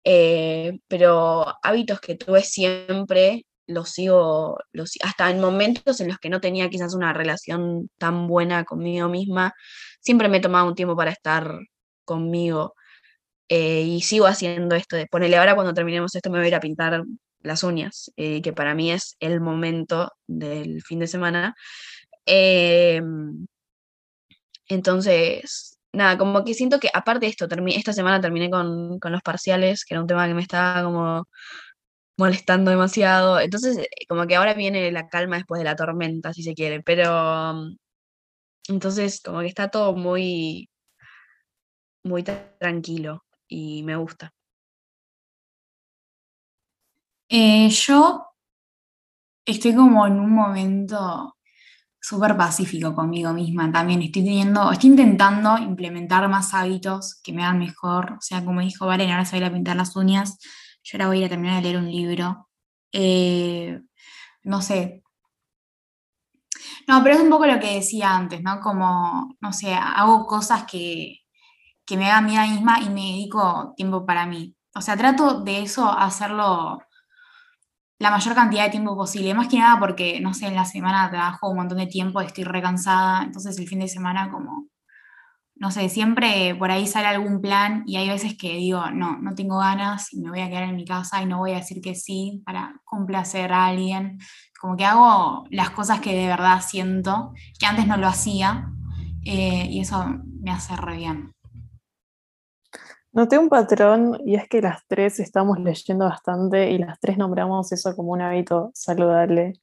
eh, 0.03 0.79
pero 0.87 1.45
hábitos 1.63 1.99
que 2.01 2.15
tuve 2.15 2.43
siempre 2.43 3.45
los 3.67 3.91
sigo, 3.91 4.57
los, 4.73 4.93
hasta 5.03 5.29
en 5.31 5.41
momentos 5.41 6.01
en 6.01 6.09
los 6.09 6.19
que 6.19 6.29
no 6.29 6.41
tenía 6.41 6.69
quizás 6.69 6.95
una 6.95 7.13
relación 7.13 7.89
tan 7.99 8.27
buena 8.27 8.65
conmigo 8.65 9.09
misma, 9.09 9.53
siempre 10.01 10.29
me 10.29 10.37
he 10.37 10.41
tomado 10.41 10.67
un 10.67 10.75
tiempo 10.75 10.95
para 10.97 11.11
estar 11.11 11.59
conmigo. 12.05 12.75
eh, 13.49 13.81
y 13.83 14.01
sigo 14.01 14.27
haciendo 14.27 14.75
esto 14.75 14.95
de 14.95 15.07
ponerle 15.07 15.37
ahora 15.37 15.55
cuando 15.55 15.73
terminemos 15.73 16.15
esto 16.15 16.29
me 16.31 16.39
voy 16.39 16.45
a 16.47 16.49
ir 16.49 16.55
a 16.55 16.59
pintar 16.61 17.03
las 17.41 17.63
uñas, 17.63 18.11
que 18.17 18.53
para 18.55 18.75
mí 18.75 18.91
es 18.91 19.15
el 19.19 19.41
momento 19.41 20.11
del 20.27 20.81
fin 20.83 20.99
de 20.99 21.07
semana. 21.07 21.55
Em, 22.29 23.47
entonces, 24.67 25.77
nada, 25.93 26.17
como 26.17 26.43
que 26.43 26.53
siento 26.53 26.79
que 26.79 26.89
aparte 26.93 27.25
de 27.25 27.31
esto, 27.31 27.47
esta 27.67 27.93
semana 27.93 28.21
terminé 28.21 28.49
con, 28.49 28.99
con 28.99 29.11
los 29.11 29.21
parciales, 29.21 29.83
que 29.85 29.93
era 29.95 30.01
un 30.01 30.07
tema 30.07 30.27
que 30.27 30.33
me 30.35 30.41
estaba 30.41 30.83
como 30.83 31.27
molestando 32.17 32.71
demasiado. 32.71 33.39
Entonces, 33.39 33.77
eh, 33.79 33.87
como 34.09 34.27
que 34.27 34.35
ahora 34.35 34.53
viene 34.53 34.91
la 34.91 35.09
calma 35.09 35.37
después 35.37 35.59
de 35.59 35.65
la 35.65 35.75
tormenta, 35.75 36.33
si 36.33 36.43
se 36.43 36.55
quiere, 36.55 36.81
pero 36.83 37.53
mm, 37.55 37.77
entonces 38.69 39.21
como 39.23 39.41
que 39.41 39.47
está 39.47 39.69
todo 39.69 39.95
muy, 39.95 40.69
muy 42.03 42.23
tra- 42.23 42.57
tranquilo 42.59 43.23
y 43.47 43.83
me 43.83 43.95
gusta. 43.95 44.33
Eh, 47.29 47.69
yo 47.71 47.99
estoy 49.45 49.75
como 49.75 50.05
en 50.07 50.19
un 50.19 50.31
momento 50.31 51.35
súper 52.01 52.37
pacífico 52.37 52.95
conmigo 52.95 53.33
misma 53.33 53.71
también. 53.71 54.01
Estoy 54.01 54.23
teniendo, 54.23 54.71
estoy 54.71 54.91
intentando 54.91 55.57
implementar 55.57 56.27
más 56.29 56.53
hábitos 56.53 57.19
que 57.23 57.33
me 57.33 57.43
hagan 57.43 57.59
mejor. 57.59 58.13
O 58.13 58.21
sea, 58.21 58.43
como 58.43 58.61
dijo 58.61 58.85
Valen, 58.87 59.11
ahora 59.11 59.25
se 59.25 59.31
va 59.31 59.45
a 59.45 59.47
ir 59.47 59.51
a 59.51 59.53
pintar 59.53 59.75
las 59.75 59.95
uñas. 59.95 60.37
Yo 60.83 60.97
ahora 60.97 61.07
voy 61.07 61.17
a 61.17 61.19
ir 61.21 61.25
a 61.25 61.29
terminar 61.29 61.57
de 61.57 61.61
leer 61.63 61.77
un 61.77 61.91
libro. 61.91 62.49
Eh, 62.91 63.81
no 64.43 64.61
sé. 64.61 65.03
No, 66.87 67.03
pero 67.03 67.15
es 67.15 67.21
un 67.21 67.29
poco 67.29 67.45
lo 67.45 67.59
que 67.59 67.75
decía 67.75 68.15
antes, 68.15 68.41
¿no? 68.41 68.59
Como, 68.61 69.35
no 69.41 69.53
sé, 69.53 69.73
hago 69.73 70.25
cosas 70.25 70.63
que, 70.65 71.19
que 71.85 71.97
me 71.97 72.09
hagan 72.09 72.27
bien 72.27 72.39
a 72.39 72.45
mí 72.45 72.51
misma 72.53 72.79
y 72.81 72.89
me 72.89 73.01
dedico 73.01 73.73
tiempo 73.75 74.05
para 74.05 74.25
mí. 74.25 74.55
O 74.75 74.81
sea, 74.81 74.97
trato 74.97 75.41
de 75.41 75.61
eso 75.61 75.89
hacerlo 75.89 76.79
la 77.99 78.11
mayor 78.11 78.33
cantidad 78.33 78.63
de 78.63 78.71
tiempo 78.71 78.95
posible. 78.95 79.33
Más 79.33 79.49
que 79.49 79.59
nada 79.59 79.79
porque, 79.79 80.19
no 80.21 80.33
sé, 80.33 80.47
en 80.47 80.55
la 80.55 80.65
semana 80.65 81.09
trabajo 81.09 81.49
un 81.49 81.57
montón 81.57 81.77
de 81.77 81.87
tiempo, 81.87 82.21
estoy 82.21 82.45
recansada, 82.45 83.23
entonces 83.23 83.59
el 83.59 83.67
fin 83.67 83.79
de 83.79 83.89
semana 83.89 84.31
como, 84.31 84.67
no 85.55 85.69
sé, 85.71 85.89
siempre 85.89 86.55
por 86.55 86.71
ahí 86.71 86.87
sale 86.87 87.07
algún 87.07 87.41
plan 87.41 87.83
y 87.85 87.97
hay 87.97 88.07
veces 88.07 88.37
que 88.37 88.53
digo, 88.55 88.89
no, 88.91 89.17
no 89.19 89.35
tengo 89.35 89.59
ganas 89.59 90.13
y 90.13 90.21
me 90.21 90.29
voy 90.29 90.39
a 90.39 90.49
quedar 90.49 90.63
en 90.63 90.77
mi 90.77 90.85
casa 90.85 91.21
y 91.21 91.25
no 91.25 91.39
voy 91.39 91.51
a 91.51 91.57
decir 91.57 91.81
que 91.81 91.93
sí 91.93 92.41
para 92.45 92.81
complacer 92.85 93.51
a 93.51 93.67
alguien. 93.67 94.17
Como 94.59 94.77
que 94.77 94.85
hago 94.85 95.45
las 95.51 95.69
cosas 95.71 95.99
que 95.99 96.15
de 96.15 96.27
verdad 96.27 96.61
siento, 96.65 97.33
que 97.59 97.65
antes 97.65 97.85
no 97.85 97.97
lo 97.97 98.07
hacía, 98.07 98.69
eh, 99.25 99.67
y 99.69 99.81
eso 99.81 100.05
me 100.41 100.51
hace 100.51 100.75
re 100.77 100.97
bien. 100.97 101.33
Noté 103.11 103.37
un 103.39 103.49
patrón 103.49 104.19
y 104.25 104.35
es 104.35 104.47
que 104.47 104.61
las 104.61 104.85
tres 104.87 105.19
estamos 105.19 105.59
leyendo 105.59 106.05
bastante 106.05 106.69
y 106.71 106.77
las 106.77 106.99
tres 106.99 107.17
nombramos 107.17 107.71
eso 107.71 107.95
como 107.95 108.11
un 108.11 108.21
hábito 108.21 108.71
saludable. 108.75 109.53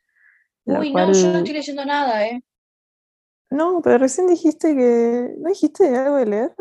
Uy, 0.65 0.93
no, 0.93 1.13
yo 1.13 1.29
no 1.33 1.39
estoy 1.39 1.53
leyendo 1.53 1.85
nada, 1.85 2.27
¿eh? 2.27 2.43
No, 3.51 3.81
pero 3.83 3.99
recién 3.99 4.27
dijiste 4.27 4.75
que... 4.75 5.35
¿No 5.39 5.49
dijiste 5.49 5.97
algo 5.97 6.17
de 6.17 6.27
leer? 6.27 6.55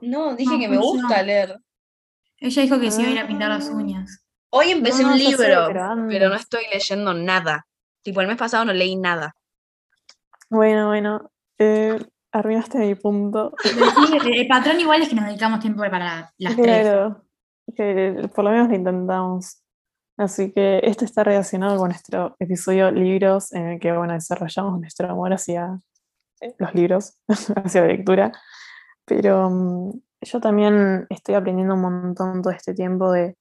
No, 0.00 0.34
dije 0.34 0.54
No, 0.54 0.58
que 0.60 0.68
me 0.68 0.78
gusta 0.78 1.22
leer. 1.22 1.60
Ella 2.38 2.62
dijo 2.62 2.80
que 2.80 2.90
se 2.90 3.02
iba 3.02 3.10
a 3.10 3.12
ir 3.12 3.18
a 3.20 3.26
pintar 3.26 3.50
las 3.50 3.68
Ah. 3.68 3.74
uñas. 3.74 4.24
Hoy 4.50 4.70
empecé 4.70 5.02
No, 5.02 5.12
un 5.12 5.18
libro, 5.18 5.36
pero 5.36 6.06
pero 6.08 6.28
no 6.30 6.34
estoy 6.36 6.62
leyendo 6.72 7.12
nada. 7.12 7.66
Tipo, 8.02 8.22
el 8.22 8.28
mes 8.28 8.38
pasado 8.38 8.64
no 8.64 8.72
leí 8.72 8.96
nada. 8.96 9.34
Bueno, 10.48 10.86
bueno. 10.88 11.30
eh, 11.58 11.98
arruinaste 12.32 12.78
mi 12.78 12.94
punto. 12.94 13.54
Sí, 13.62 13.70
el, 14.32 14.46
patrón 14.48 14.80
igual 14.80 15.02
es 15.02 15.08
que 15.08 15.14
nos 15.14 15.26
dedicamos 15.26 15.60
tiempo 15.60 15.80
para 15.82 16.32
las 16.38 16.56
tres. 16.56 16.82
Claro, 16.82 17.24
que 17.74 18.28
por 18.34 18.44
lo 18.44 18.50
menos 18.50 18.68
lo 18.68 18.74
intentamos. 18.74 19.62
Así 20.18 20.52
que 20.52 20.80
esto 20.82 21.04
está 21.04 21.22
relacionado 21.22 21.78
con 21.78 21.90
nuestro 21.90 22.34
episodio 22.40 22.90
libros, 22.90 23.52
en 23.52 23.68
el 23.68 23.80
que 23.80 23.92
bueno, 23.92 24.14
desarrollamos 24.14 24.80
nuestro 24.80 25.08
amor 25.08 25.32
hacia 25.32 25.80
los 26.58 26.74
libros, 26.74 27.18
hacia 27.64 27.82
la 27.82 27.86
lectura. 27.86 28.32
Pero 29.04 29.48
mm, 29.48 29.92
yo 30.22 30.40
también 30.40 31.06
estoy 31.08 31.36
aprendiendo 31.36 31.74
un 31.74 31.82
montón 31.82 32.42
todo 32.42 32.52
este 32.52 32.74
tiempo 32.74 33.12
de 33.12 33.36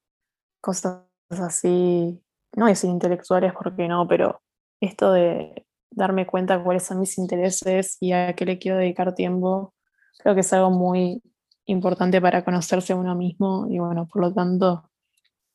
cosas 0.62 1.04
así, 1.30 2.22
no 2.56 2.68
decir 2.68 2.90
intelectuales 2.90 3.54
porque 3.54 3.88
no, 3.88 4.08
pero 4.08 4.42
esto 4.80 5.12
de 5.12 5.67
darme 5.92 6.28
cuenta 6.28 6.64
cuáles 6.64 6.84
son 6.84 7.00
mis 7.00 7.18
intereses 7.18 7.98
y 8.00 8.12
a 8.12 8.34
qué 8.34 8.46
le 8.46 8.60
quiero 8.60 8.78
dedicar 8.78 9.16
tiempo, 9.16 9.74
creo 10.20 10.36
que 10.36 10.42
es 10.42 10.54
algo 10.54 10.72
muy 10.72 11.22
importante 11.66 12.22
para 12.22 12.44
conocerse 12.44 12.94
uno 12.94 13.16
mismo 13.16 13.68
y 13.70 13.80
bueno, 13.80 14.08
por 14.08 14.22
lo 14.22 14.34
tanto, 14.34 14.90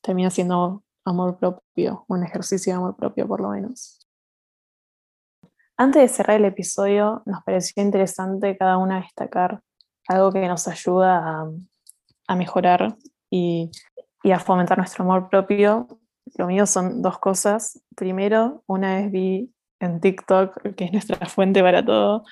termina 0.00 0.30
siendo 0.30 0.82
amor 1.04 1.38
propio, 1.38 2.04
un 2.08 2.22
ejercicio 2.22 2.72
de 2.72 2.76
amor 2.78 2.96
propio 2.96 3.26
por 3.26 3.40
lo 3.40 3.50
menos. 3.50 4.06
Antes 5.76 6.02
de 6.02 6.08
cerrar 6.08 6.36
el 6.36 6.44
episodio, 6.44 7.22
nos 7.26 7.42
pareció 7.44 7.82
interesante 7.82 8.56
cada 8.56 8.76
una 8.76 9.00
destacar 9.00 9.62
algo 10.08 10.30
que 10.32 10.46
nos 10.46 10.68
ayuda 10.68 11.18
a, 11.18 11.50
a 12.28 12.36
mejorar 12.36 12.96
y, 13.30 13.70
y 14.22 14.30
a 14.32 14.38
fomentar 14.38 14.78
nuestro 14.78 15.04
amor 15.04 15.28
propio. 15.28 15.86
lo 16.36 16.46
mío 16.46 16.66
son 16.66 17.02
dos 17.02 17.18
cosas. 17.18 17.82
Primero, 17.96 18.62
una 18.66 18.96
vez 18.96 19.10
vi 19.10 19.52
en 19.82 20.00
TikTok, 20.00 20.74
que 20.74 20.84
es 20.84 20.92
nuestra 20.92 21.26
fuente 21.26 21.62
para 21.62 21.84
todo, 21.84 22.24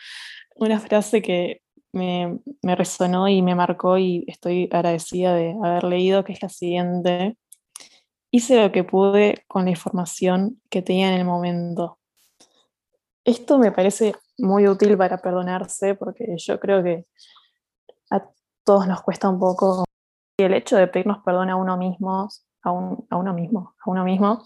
una 0.56 0.78
frase 0.80 1.22
que 1.22 1.62
me, 1.92 2.38
me 2.62 2.76
resonó 2.76 3.28
y 3.28 3.42
me 3.42 3.54
marcó 3.54 3.98
y 3.98 4.24
estoy 4.28 4.68
agradecida 4.72 5.34
de 5.34 5.56
haber 5.62 5.84
leído, 5.84 6.24
que 6.24 6.32
es 6.32 6.42
la 6.42 6.48
siguiente. 6.48 7.36
Hice 8.30 8.62
lo 8.62 8.70
que 8.70 8.84
pude 8.84 9.44
con 9.48 9.64
la 9.64 9.70
información 9.70 10.60
que 10.70 10.82
tenía 10.82 11.12
en 11.12 11.18
el 11.18 11.24
momento. 11.24 11.98
Esto 13.24 13.58
me 13.58 13.72
parece 13.72 14.14
muy 14.38 14.68
útil 14.68 14.96
para 14.96 15.18
perdonarse 15.18 15.94
porque 15.94 16.36
yo 16.38 16.58
creo 16.60 16.82
que 16.82 17.06
a 18.10 18.24
todos 18.64 18.86
nos 18.86 19.02
cuesta 19.02 19.28
un 19.28 19.38
poco 19.38 19.84
el 20.38 20.54
hecho 20.54 20.76
de 20.76 20.86
pedirnos 20.86 21.18
perdón 21.24 21.50
a 21.50 21.56
uno 21.56 21.76
mismo, 21.76 22.28
a, 22.62 22.70
a 22.70 23.16
uno 23.16 23.34
mismo, 23.34 23.74
a 23.84 23.90
uno 23.90 24.04
mismo, 24.04 24.44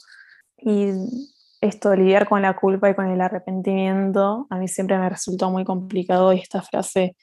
esto, 1.64 1.94
lidiar 1.94 2.28
con 2.28 2.42
la 2.42 2.56
culpa 2.56 2.90
y 2.90 2.94
con 2.94 3.06
el 3.06 3.20
arrepentimiento, 3.20 4.46
a 4.50 4.58
mí 4.58 4.68
siempre 4.68 4.98
me 4.98 5.08
resultó 5.08 5.50
muy 5.50 5.64
complicado 5.64 6.32
y 6.32 6.40
esta 6.40 6.62
frase 6.62 7.16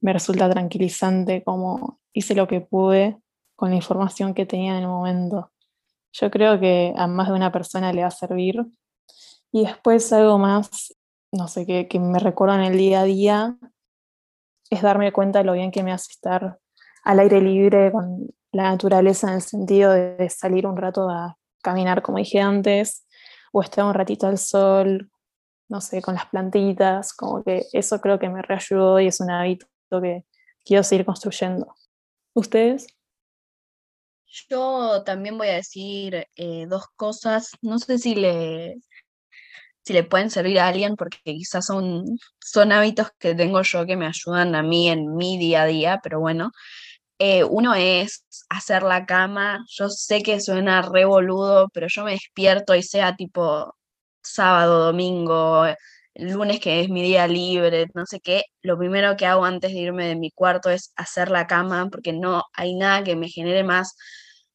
me 0.00 0.12
resulta 0.12 0.48
tranquilizante, 0.50 1.42
como 1.42 2.00
hice 2.12 2.34
lo 2.34 2.46
que 2.46 2.60
pude 2.60 3.18
con 3.54 3.70
la 3.70 3.76
información 3.76 4.34
que 4.34 4.46
tenía 4.46 4.76
en 4.76 4.82
el 4.82 4.88
momento. 4.88 5.50
Yo 6.12 6.30
creo 6.30 6.60
que 6.60 6.94
a 6.96 7.06
más 7.06 7.28
de 7.28 7.34
una 7.34 7.52
persona 7.52 7.92
le 7.92 8.02
va 8.02 8.08
a 8.08 8.10
servir. 8.10 8.64
Y 9.52 9.64
después 9.64 10.12
algo 10.12 10.38
más, 10.38 10.94
no 11.32 11.48
sé, 11.48 11.66
que, 11.66 11.88
que 11.88 11.98
me 11.98 12.18
recuerdo 12.18 12.56
en 12.56 12.62
el 12.62 12.76
día 12.76 13.00
a 13.00 13.04
día, 13.04 13.56
es 14.70 14.82
darme 14.82 15.12
cuenta 15.12 15.40
de 15.40 15.44
lo 15.44 15.52
bien 15.52 15.70
que 15.70 15.82
me 15.82 15.92
hace 15.92 16.12
estar 16.12 16.58
al 17.04 17.20
aire 17.20 17.40
libre 17.40 17.92
con 17.92 18.28
la 18.52 18.64
naturaleza 18.64 19.28
en 19.28 19.34
el 19.34 19.42
sentido 19.42 19.92
de, 19.92 20.28
salir 20.28 20.66
un 20.66 20.76
rato 20.76 21.08
a 21.08 21.36
caminar, 21.62 22.02
como 22.02 22.18
dije 22.18 22.40
antes, 22.40 23.05
o 23.56 23.62
estar 23.62 23.86
un 23.86 23.94
ratito 23.94 24.26
al 24.26 24.36
sol, 24.36 25.10
no 25.70 25.80
sé, 25.80 26.02
con 26.02 26.14
las 26.14 26.26
plantitas, 26.26 27.14
como 27.14 27.42
que 27.42 27.64
eso 27.72 28.02
creo 28.02 28.18
que 28.18 28.28
me 28.28 28.42
reayudó 28.42 29.00
y 29.00 29.06
es 29.06 29.18
un 29.18 29.30
hábito 29.30 29.66
que 30.02 30.26
quiero 30.62 30.82
seguir 30.82 31.06
construyendo. 31.06 31.74
¿Ustedes? 32.34 32.86
Yo 34.26 35.02
también 35.04 35.38
voy 35.38 35.48
a 35.48 35.54
decir 35.54 36.26
eh, 36.36 36.66
dos 36.68 36.84
cosas. 36.96 37.52
No 37.62 37.78
sé 37.78 37.98
si 37.98 38.14
le, 38.14 38.76
si 39.82 39.94
le 39.94 40.04
pueden 40.04 40.28
servir 40.28 40.60
a 40.60 40.68
alguien, 40.68 40.94
porque 40.94 41.16
quizás 41.24 41.64
son, 41.64 42.04
son 42.44 42.72
hábitos 42.72 43.08
que 43.18 43.34
tengo 43.34 43.62
yo 43.62 43.86
que 43.86 43.96
me 43.96 44.06
ayudan 44.06 44.54
a 44.54 44.62
mí 44.62 44.90
en 44.90 45.16
mi 45.16 45.38
día 45.38 45.62
a 45.62 45.66
día, 45.66 46.00
pero 46.02 46.20
bueno. 46.20 46.52
Eh, 47.18 47.44
uno 47.44 47.74
es 47.74 48.24
hacer 48.48 48.82
la 48.82 49.06
cama. 49.06 49.64
Yo 49.68 49.88
sé 49.88 50.22
que 50.22 50.40
suena 50.40 50.82
revoludo, 50.82 51.68
pero 51.72 51.86
yo 51.88 52.04
me 52.04 52.12
despierto 52.12 52.74
y 52.74 52.82
sea 52.82 53.16
tipo 53.16 53.74
sábado, 54.22 54.86
domingo, 54.86 55.66
lunes 56.16 56.60
que 56.60 56.80
es 56.80 56.88
mi 56.88 57.02
día 57.02 57.26
libre, 57.26 57.86
no 57.94 58.06
sé 58.06 58.20
qué, 58.20 58.44
lo 58.62 58.78
primero 58.78 59.16
que 59.16 59.26
hago 59.26 59.44
antes 59.44 59.72
de 59.72 59.78
irme 59.80 60.06
de 60.08 60.16
mi 60.16 60.30
cuarto 60.30 60.70
es 60.70 60.92
hacer 60.96 61.30
la 61.30 61.46
cama, 61.46 61.88
porque 61.90 62.12
no 62.12 62.42
hay 62.54 62.74
nada 62.74 63.04
que 63.04 63.16
me 63.16 63.28
genere 63.28 63.64
más 63.64 63.96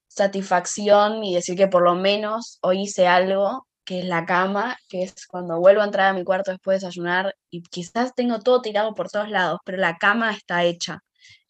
satisfacción 0.08 1.24
y 1.24 1.36
decir 1.36 1.56
que 1.58 1.68
por 1.68 1.84
lo 1.84 1.96
menos 1.96 2.60
hoy 2.62 2.82
hice 2.84 3.08
algo, 3.08 3.68
que 3.86 4.00
es 4.00 4.06
la 4.06 4.26
cama, 4.26 4.78
que 4.90 5.04
es 5.04 5.28
cuando 5.28 5.60
vuelvo 5.60 5.82
a 5.82 5.86
entrar 5.86 6.10
a 6.10 6.14
mi 6.14 6.24
cuarto 6.24 6.52
después 6.52 6.82
de 6.82 6.88
desayunar 6.88 7.36
y 7.50 7.64
quizás 7.64 8.14
tengo 8.16 8.40
todo 8.40 8.62
tirado 8.62 8.94
por 8.94 9.10
todos 9.10 9.30
lados, 9.30 9.60
pero 9.66 9.78
la 9.78 9.98
cama 9.98 10.32
está 10.32 10.64
hecha. 10.64 11.00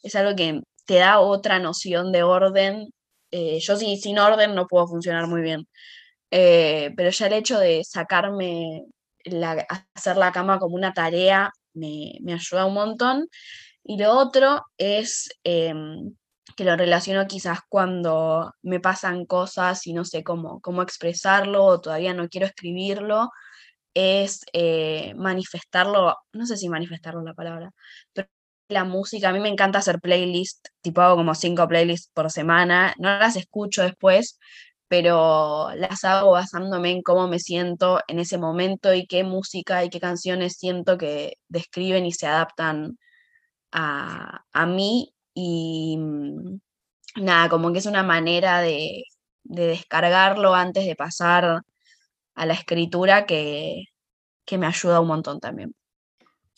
Es 0.04 0.16
algo 0.16 0.36
que 0.36 0.62
te 0.86 0.96
da 0.96 1.20
otra 1.20 1.60
noción 1.60 2.12
de 2.12 2.24
orden. 2.24 2.94
Eh, 3.32 3.60
yo 3.60 3.78
sí, 3.78 3.98
sin 3.98 4.20
orden 4.20 4.56
no 4.56 4.68
puedo 4.68 4.88
funcionar 4.88 5.28
muy 5.28 5.42
bien. 5.42 5.68
Eh, 6.32 6.94
pero 6.98 7.10
ya 7.10 7.28
el 7.28 7.34
hecho 7.34 7.60
de 7.60 7.84
sacarme 7.84 8.86
hacer 9.94 10.18
la 10.18 10.32
cama 10.32 10.60
como 10.60 10.76
una 10.76 10.94
tarea 10.94 11.52
me, 11.74 12.14
ayuda 12.34 12.66
un 12.66 12.74
montón. 12.74 13.28
Y 13.84 13.98
lo 13.98 14.18
otro 14.18 14.66
es 14.78 15.30
em, 15.44 16.16
que 16.56 16.64
lo 16.66 16.76
relaciono 16.76 17.28
quizás 17.28 17.60
cuando 17.70 18.54
me 18.62 18.80
pasan 18.80 19.26
cosas 19.26 19.88
y 19.88 19.94
no 19.94 20.06
sé 20.06 20.24
cómo, 20.24 20.62
cómo 20.62 20.82
expresarlo 20.82 21.66
o 21.66 21.82
todavía 21.82 22.14
no 22.14 22.30
quiero 22.30 22.48
escribirlo, 22.48 23.32
es 23.94 24.42
eh, 24.54 25.14
manifestarlo, 25.16 26.18
no 26.34 26.46
sé 26.46 26.58
si 26.58 26.70
manifestarlo 26.70 27.22
la 27.24 27.34
palabra, 27.34 27.72
pero 28.14 28.30
la 28.72 28.84
música, 28.86 29.30
a 29.30 29.34
mí 29.34 29.40
me 29.40 29.50
encanta 29.50 29.80
hacer 29.80 30.00
playlists, 30.02 30.72
tipo 30.82 31.02
hago 31.02 31.18
como 31.18 31.36
cinco 31.36 31.68
playlists 31.68 32.10
por 32.14 32.32
semana, 32.32 32.94
no 32.98 33.18
las 33.20 33.36
escucho 33.36 33.84
después, 33.84 34.40
pero 34.92 35.70
las 35.76 36.04
hago 36.04 36.32
basándome 36.32 36.92
en 36.92 37.02
cómo 37.02 37.28
me 37.30 37.40
siento 37.40 38.02
en 38.08 38.20
ese 38.20 38.38
momento 38.38 38.94
y 38.94 39.08
qué 39.08 39.24
música 39.24 39.86
y 39.86 39.90
qué 39.90 40.02
canciones 40.02 40.58
siento 40.58 40.98
que 40.98 41.38
describen 41.48 42.06
y 42.06 42.12
se 42.12 42.28
adaptan 42.28 42.98
a, 43.72 44.66
mí. 44.68 45.14
Y 45.34 45.98
mm, 45.98 46.60
nada, 47.24 47.50
como 47.50 47.72
que 47.72 47.80
es 47.80 47.86
una 47.86 48.04
manera 48.04 48.60
de, 48.62 49.04
descargarlo 49.44 50.54
antes 50.56 50.86
de 50.86 50.96
pasar 50.96 51.62
a 52.36 52.46
la 52.46 52.54
escritura 52.54 53.26
que, 53.26 53.86
me 54.58 54.68
ayuda 54.68 55.00
un 55.00 55.08
montón 55.08 55.40
también. 55.40 55.74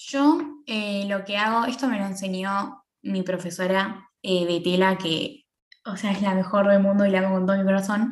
Yo 0.07 0.39
eh, 0.65 1.05
lo 1.07 1.23
que 1.23 1.37
hago, 1.37 1.65
esto 1.65 1.87
me 1.87 1.99
lo 1.99 2.05
enseñó 2.05 2.83
mi 3.01 3.23
profesora 3.23 4.09
eh, 4.21 4.45
Betela, 4.45 4.97
que 4.97 5.43
o 5.85 5.97
sea, 5.97 6.11
es 6.11 6.21
la 6.21 6.33
mejor 6.33 6.67
del 6.67 6.81
mundo 6.81 7.05
y 7.05 7.09
la 7.09 7.19
amo 7.19 7.35
con 7.35 7.45
todo 7.45 7.57
mi 7.57 7.63
corazón, 7.63 8.11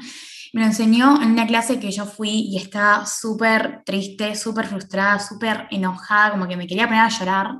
me 0.53 0.61
lo 0.61 0.67
enseñó 0.67 1.21
en 1.21 1.31
una 1.31 1.47
clase 1.47 1.79
que 1.79 1.91
yo 1.91 2.05
fui 2.05 2.29
y 2.49 2.57
estaba 2.57 3.05
súper 3.05 3.83
triste, 3.85 4.35
súper 4.35 4.67
frustrada, 4.67 5.19
súper 5.19 5.67
enojada, 5.71 6.31
como 6.31 6.47
que 6.47 6.57
me 6.57 6.67
quería 6.67 6.87
poner 6.87 7.03
a 7.03 7.09
llorar. 7.09 7.51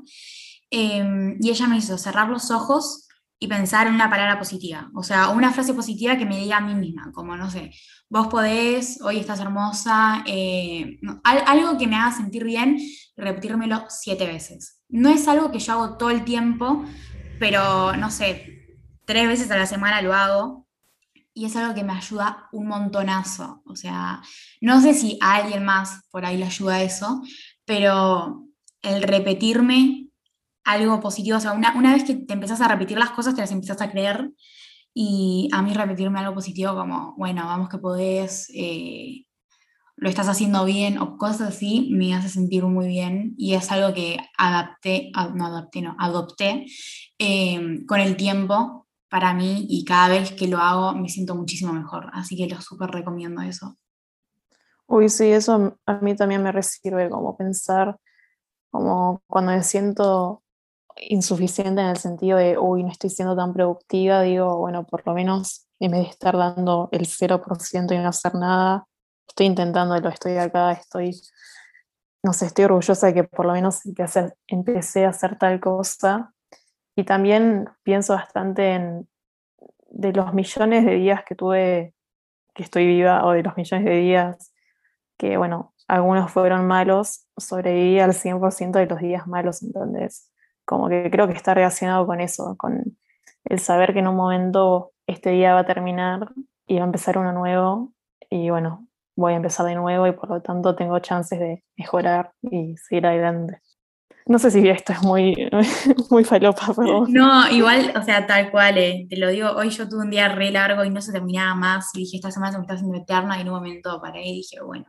Em, 0.70 1.38
y 1.40 1.50
ella 1.50 1.68
me 1.68 1.78
hizo 1.78 1.98
cerrar 1.98 2.30
los 2.30 2.52
ojos 2.52 3.08
y 3.44 3.48
pensar 3.48 3.88
en 3.88 3.96
una 3.96 4.08
palabra 4.08 4.38
positiva, 4.38 4.92
o 4.94 5.02
sea, 5.02 5.30
una 5.30 5.52
frase 5.52 5.74
positiva 5.74 6.16
que 6.16 6.28
me 6.28 6.38
diga 6.38 6.58
a 6.58 6.62
mí 6.62 6.76
misma, 6.76 7.12
como, 7.12 7.36
no 7.36 7.50
sé, 7.50 7.72
vos 8.08 8.28
podés, 8.28 9.02
hoy 9.02 9.18
estás 9.18 9.40
hermosa, 9.40 10.24
eh, 10.28 11.00
algo 11.24 11.76
que 11.76 11.88
me 11.88 11.96
haga 11.96 12.16
sentir 12.16 12.44
bien 12.44 12.78
repetírmelo 13.18 13.86
siete 13.90 14.28
veces. 14.28 14.84
No 14.90 15.10
es 15.10 15.28
algo 15.28 15.52
que 15.52 15.58
yo 15.58 15.74
hago 15.74 15.98
todo 15.98 16.12
el 16.12 16.24
tiempo, 16.24 16.86
pero, 17.40 17.96
no 17.98 18.12
sé, 18.12 18.78
tres 19.08 19.28
veces 19.28 19.50
a 19.50 19.58
la 19.58 19.66
semana 19.66 20.04
lo 20.04 20.14
hago 20.14 20.68
y 21.34 21.46
es 21.46 21.56
algo 21.56 21.74
que 21.74 21.84
me 21.84 21.94
ayuda 21.94 22.48
un 22.52 22.68
montonazo. 22.68 23.64
O 23.66 23.76
sea, 23.76 24.22
no 24.62 24.82
sé 24.82 24.94
si 24.94 25.18
a 25.20 25.38
alguien 25.38 25.66
más 25.66 26.04
por 26.12 26.26
ahí 26.26 26.38
le 26.38 26.46
ayuda 26.46 26.84
eso, 26.84 27.24
pero 27.66 28.46
el 28.84 29.02
repetirme 29.02 30.11
algo 30.64 31.00
positivo, 31.00 31.38
o 31.38 31.40
sea, 31.40 31.54
una, 31.54 31.94
vez 31.94 32.04
que 32.04 32.16
te 32.16 32.34
empezás 32.34 32.62
a 32.62 32.68
repetir 32.68 32.98
las 32.98 33.12
cosas, 33.12 33.36
te 33.36 33.42
las 33.42 33.52
empezás 33.52 33.82
a 33.82 33.92
creer. 33.92 34.32
Y 34.94 35.50
a 35.54 35.62
mí 35.62 35.74
repetirme 35.74 36.20
algo 36.20 36.36
positivo 36.36 36.76
como, 36.76 37.16
bueno, 37.18 37.46
vamos 37.46 37.70
que 37.70 37.78
podés, 37.78 38.52
eh, 38.54 39.26
lo 39.96 40.10
estás 40.10 40.28
haciendo 40.28 40.66
bien 40.66 40.98
o 40.98 41.18
cosas 41.18 41.50
así, 41.50 41.90
me 41.92 42.14
hace 42.14 42.28
sentir 42.28 42.64
muy 42.64 42.88
bien 42.88 43.34
y 43.38 43.54
es 43.54 43.72
algo 43.72 43.94
que 43.94 44.18
adapté, 44.38 45.12
no 45.36 45.46
adapté, 45.46 45.82
no, 45.82 45.96
adopté 46.00 46.66
eh, 47.20 47.86
con 47.88 48.00
el 48.00 48.18
tiempo 48.18 48.88
para 49.10 49.34
mí 49.34 49.68
y 49.70 49.86
cada 49.86 50.08
vez 50.08 50.32
que 50.32 50.48
lo 50.48 50.58
hago 50.58 50.94
me 50.94 51.08
siento 51.08 51.36
muchísimo 51.36 51.72
mejor. 51.72 52.10
Así 52.14 52.36
que 52.36 52.48
lo 52.48 52.60
súper 52.62 52.90
recomiendo 52.90 53.42
eso. 53.42 53.78
Uy, 54.88 55.10
sí, 55.10 55.26
eso 55.26 55.78
a 55.86 55.94
mí 55.96 56.16
también 56.16 56.42
me 56.44 56.52
recibe 56.52 57.10
como 57.10 57.38
pensar, 57.38 57.98
como 58.72 59.22
cuando 59.28 59.52
me 59.52 59.64
siento 59.64 60.41
insuficiente 61.02 61.82
en 61.82 61.88
el 61.88 61.98
sentido 61.98 62.38
de, 62.38 62.58
uy, 62.58 62.84
no 62.84 62.90
estoy 62.90 63.10
siendo 63.10 63.36
tan 63.36 63.54
productiva, 63.54 64.22
digo, 64.22 64.58
bueno, 64.58 64.86
por 64.86 65.06
lo 65.06 65.14
menos 65.14 65.68
en 65.80 65.92
vez 65.92 66.02
de 66.04 66.10
estar 66.10 66.38
dando 66.38 66.90
el 66.92 67.08
0% 67.08 67.94
y 67.94 67.98
no 67.98 68.08
hacer 68.08 68.36
nada, 68.36 68.86
estoy 69.28 69.48
intentándolo, 69.48 70.10
estoy 70.10 70.38
acá, 70.38 70.72
estoy, 70.72 71.20
no 72.24 72.34
sé, 72.34 72.46
estoy 72.46 72.66
orgullosa 72.66 73.08
de 73.08 73.14
que 73.16 73.24
por 73.24 73.46
lo 73.46 73.54
menos 73.54 73.82
empecé 74.48 75.06
a 75.06 75.10
hacer 75.10 75.38
tal 75.38 75.60
cosa 75.60 76.34
y 76.96 77.04
también 77.04 77.68
pienso 77.84 78.14
bastante 78.14 78.74
en 78.76 79.08
de 79.92 80.14
los 80.14 80.34
millones 80.34 80.86
de 80.86 80.96
días 80.96 81.24
que 81.26 81.36
tuve, 81.36 81.94
que 82.54 82.64
estoy 82.64 82.88
viva, 82.88 83.26
o 83.26 83.32
de 83.32 83.44
los 83.44 83.56
millones 83.58 83.86
de 83.86 83.96
días 83.98 84.54
que, 85.18 85.38
bueno, 85.38 85.74
algunos 85.88 86.32
fueron 86.32 86.66
malos, 86.66 87.28
sobreviví 87.38 88.00
al 88.00 88.14
100% 88.14 88.80
de 88.80 88.86
los 88.88 89.00
días 89.00 89.28
malos, 89.28 89.62
entonces, 89.62 90.31
como 90.72 90.88
que 90.88 91.12
creo 91.12 91.28
que 91.28 91.34
está 91.34 91.54
relacionado 91.54 92.08
con 92.08 92.22
eso, 92.22 92.56
con 92.58 92.98
el 93.44 93.60
saber 93.60 93.92
que 93.92 94.00
en 94.00 94.08
un 94.08 94.16
momento 94.16 94.94
este 95.06 95.32
día 95.32 95.54
va 95.54 95.60
a 95.60 95.66
terminar 95.66 96.32
y 96.66 96.76
va 96.78 96.84
a 96.84 96.86
empezar 96.86 97.18
uno 97.18 97.34
nuevo, 97.34 97.92
y 98.30 98.50
bueno, 98.50 98.88
voy 99.18 99.34
a 99.34 99.36
empezar 99.36 99.66
de 99.66 99.76
nuevo 99.76 100.08
y 100.08 100.14
por 100.14 100.30
lo 100.30 100.42
tanto 100.42 100.74
tengo 100.74 100.98
chances 101.00 101.40
de 101.40 101.66
mejorar 101.76 102.32
y 102.42 102.78
seguir 102.78 103.06
adelante. 103.06 103.62
No 104.28 104.40
sé 104.40 104.50
si 104.50 104.66
esto 104.70 104.94
es 104.94 105.04
muy, 105.04 105.36
muy 106.10 106.24
falopa, 106.24 106.74
pero 106.74 107.06
No, 107.06 107.50
igual, 107.52 107.92
o 107.94 108.02
sea, 108.02 108.26
tal 108.26 108.50
cual, 108.50 108.78
eh, 108.78 109.08
te 109.10 109.18
lo 109.18 109.28
digo, 109.28 109.50
hoy 109.52 109.72
yo 109.72 109.90
tuve 109.90 110.04
un 110.04 110.10
día 110.10 110.30
re 110.30 110.52
largo 110.52 110.86
y 110.86 110.90
no 110.90 111.02
se 111.02 111.12
terminaba 111.12 111.54
más, 111.54 111.90
y 111.96 112.00
dije, 112.00 112.16
esta 112.16 112.32
semana 112.32 112.54
se 112.54 112.60
me 112.60 112.64
está 112.64 112.76
haciendo 112.76 112.98
eterna, 112.98 113.38
y 113.38 113.42
en 113.42 113.50
un 113.50 113.56
momento 113.56 114.00
paré 114.02 114.26
y 114.26 114.36
dije, 114.36 114.62
bueno, 114.64 114.86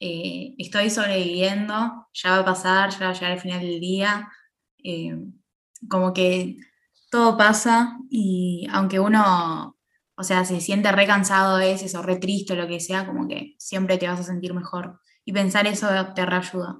eh, 0.00 0.54
estoy 0.56 0.88
sobreviviendo, 0.88 2.08
ya 2.14 2.30
va 2.30 2.38
a 2.38 2.44
pasar, 2.46 2.88
ya 2.92 3.00
va 3.00 3.10
a 3.10 3.12
llegar 3.12 3.32
el 3.32 3.40
final 3.40 3.60
del 3.60 3.78
día, 3.78 4.30
eh, 4.86 5.18
como 5.88 6.12
que 6.12 6.58
todo 7.10 7.36
pasa, 7.36 7.98
y 8.08 8.66
aunque 8.72 9.00
uno, 9.00 9.76
o 10.16 10.22
sea, 10.22 10.44
se 10.44 10.60
siente 10.60 10.92
re 10.92 11.06
cansado 11.06 11.56
a 11.56 11.58
veces, 11.58 11.94
o 11.94 12.02
re 12.02 12.16
triste, 12.16 12.52
o 12.52 12.56
lo 12.56 12.68
que 12.68 12.80
sea, 12.80 13.06
como 13.06 13.26
que 13.28 13.54
siempre 13.58 13.98
te 13.98 14.08
vas 14.08 14.20
a 14.20 14.24
sentir 14.24 14.54
mejor, 14.54 15.00
y 15.24 15.32
pensar 15.32 15.66
eso 15.66 15.88
te 16.14 16.24
reayuda. 16.24 16.78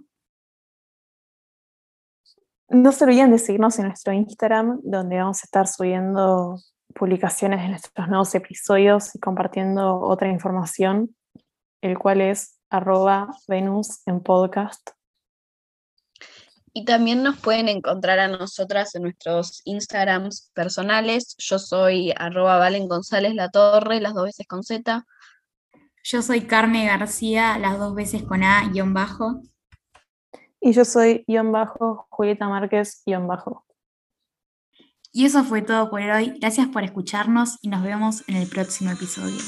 no 2.68 2.92
se 2.92 3.04
olviden 3.04 3.30
de 3.30 3.38
seguirnos 3.38 3.78
en 3.78 3.86
nuestro 3.86 4.12
Instagram, 4.12 4.80
donde 4.82 5.18
vamos 5.18 5.42
a 5.42 5.46
estar 5.46 5.66
subiendo 5.68 6.58
publicaciones 6.94 7.60
de 7.62 7.68
nuestros 7.68 8.08
nuevos 8.08 8.34
episodios 8.34 9.14
y 9.14 9.20
compartiendo 9.20 10.00
otra 10.00 10.28
información, 10.28 11.14
el 11.82 11.98
cual 11.98 12.20
es 12.20 12.58
arroba 12.70 13.28
Venus 13.48 14.02
en 14.06 14.20
podcast. 14.20 14.95
Y 16.76 16.84
también 16.84 17.22
nos 17.22 17.38
pueden 17.38 17.70
encontrar 17.70 18.18
a 18.18 18.28
nosotras 18.28 18.94
en 18.94 19.04
nuestros 19.04 19.62
Instagrams 19.64 20.50
personales. 20.52 21.34
Yo 21.38 21.58
soy 21.58 22.12
arroba 22.14 22.58
Valen 22.58 22.86
González 22.86 23.34
La 23.34 23.48
Torre, 23.48 23.98
las 23.98 24.12
dos 24.12 24.24
veces 24.24 24.46
con 24.46 24.62
Z. 24.62 25.06
Yo 26.04 26.20
soy 26.20 26.42
Carme 26.42 26.84
García, 26.84 27.56
las 27.56 27.78
dos 27.78 27.94
veces 27.94 28.24
con 28.24 28.42
A 28.42 28.68
guion 28.68 28.92
bajo. 28.92 29.40
Y 30.60 30.74
yo 30.74 30.84
soy 30.84 31.24
guion 31.26 31.50
bajo 31.50 32.08
Julieta 32.10 32.46
Márquez 32.46 33.02
guion 33.06 33.26
bajo. 33.26 33.64
Y 35.12 35.24
eso 35.24 35.44
fue 35.44 35.62
todo 35.62 35.88
por 35.88 36.02
hoy. 36.02 36.34
Gracias 36.38 36.68
por 36.68 36.84
escucharnos 36.84 37.56
y 37.62 37.68
nos 37.68 37.82
vemos 37.82 38.22
en 38.28 38.36
el 38.36 38.50
próximo 38.50 38.90
episodio. 38.90 39.40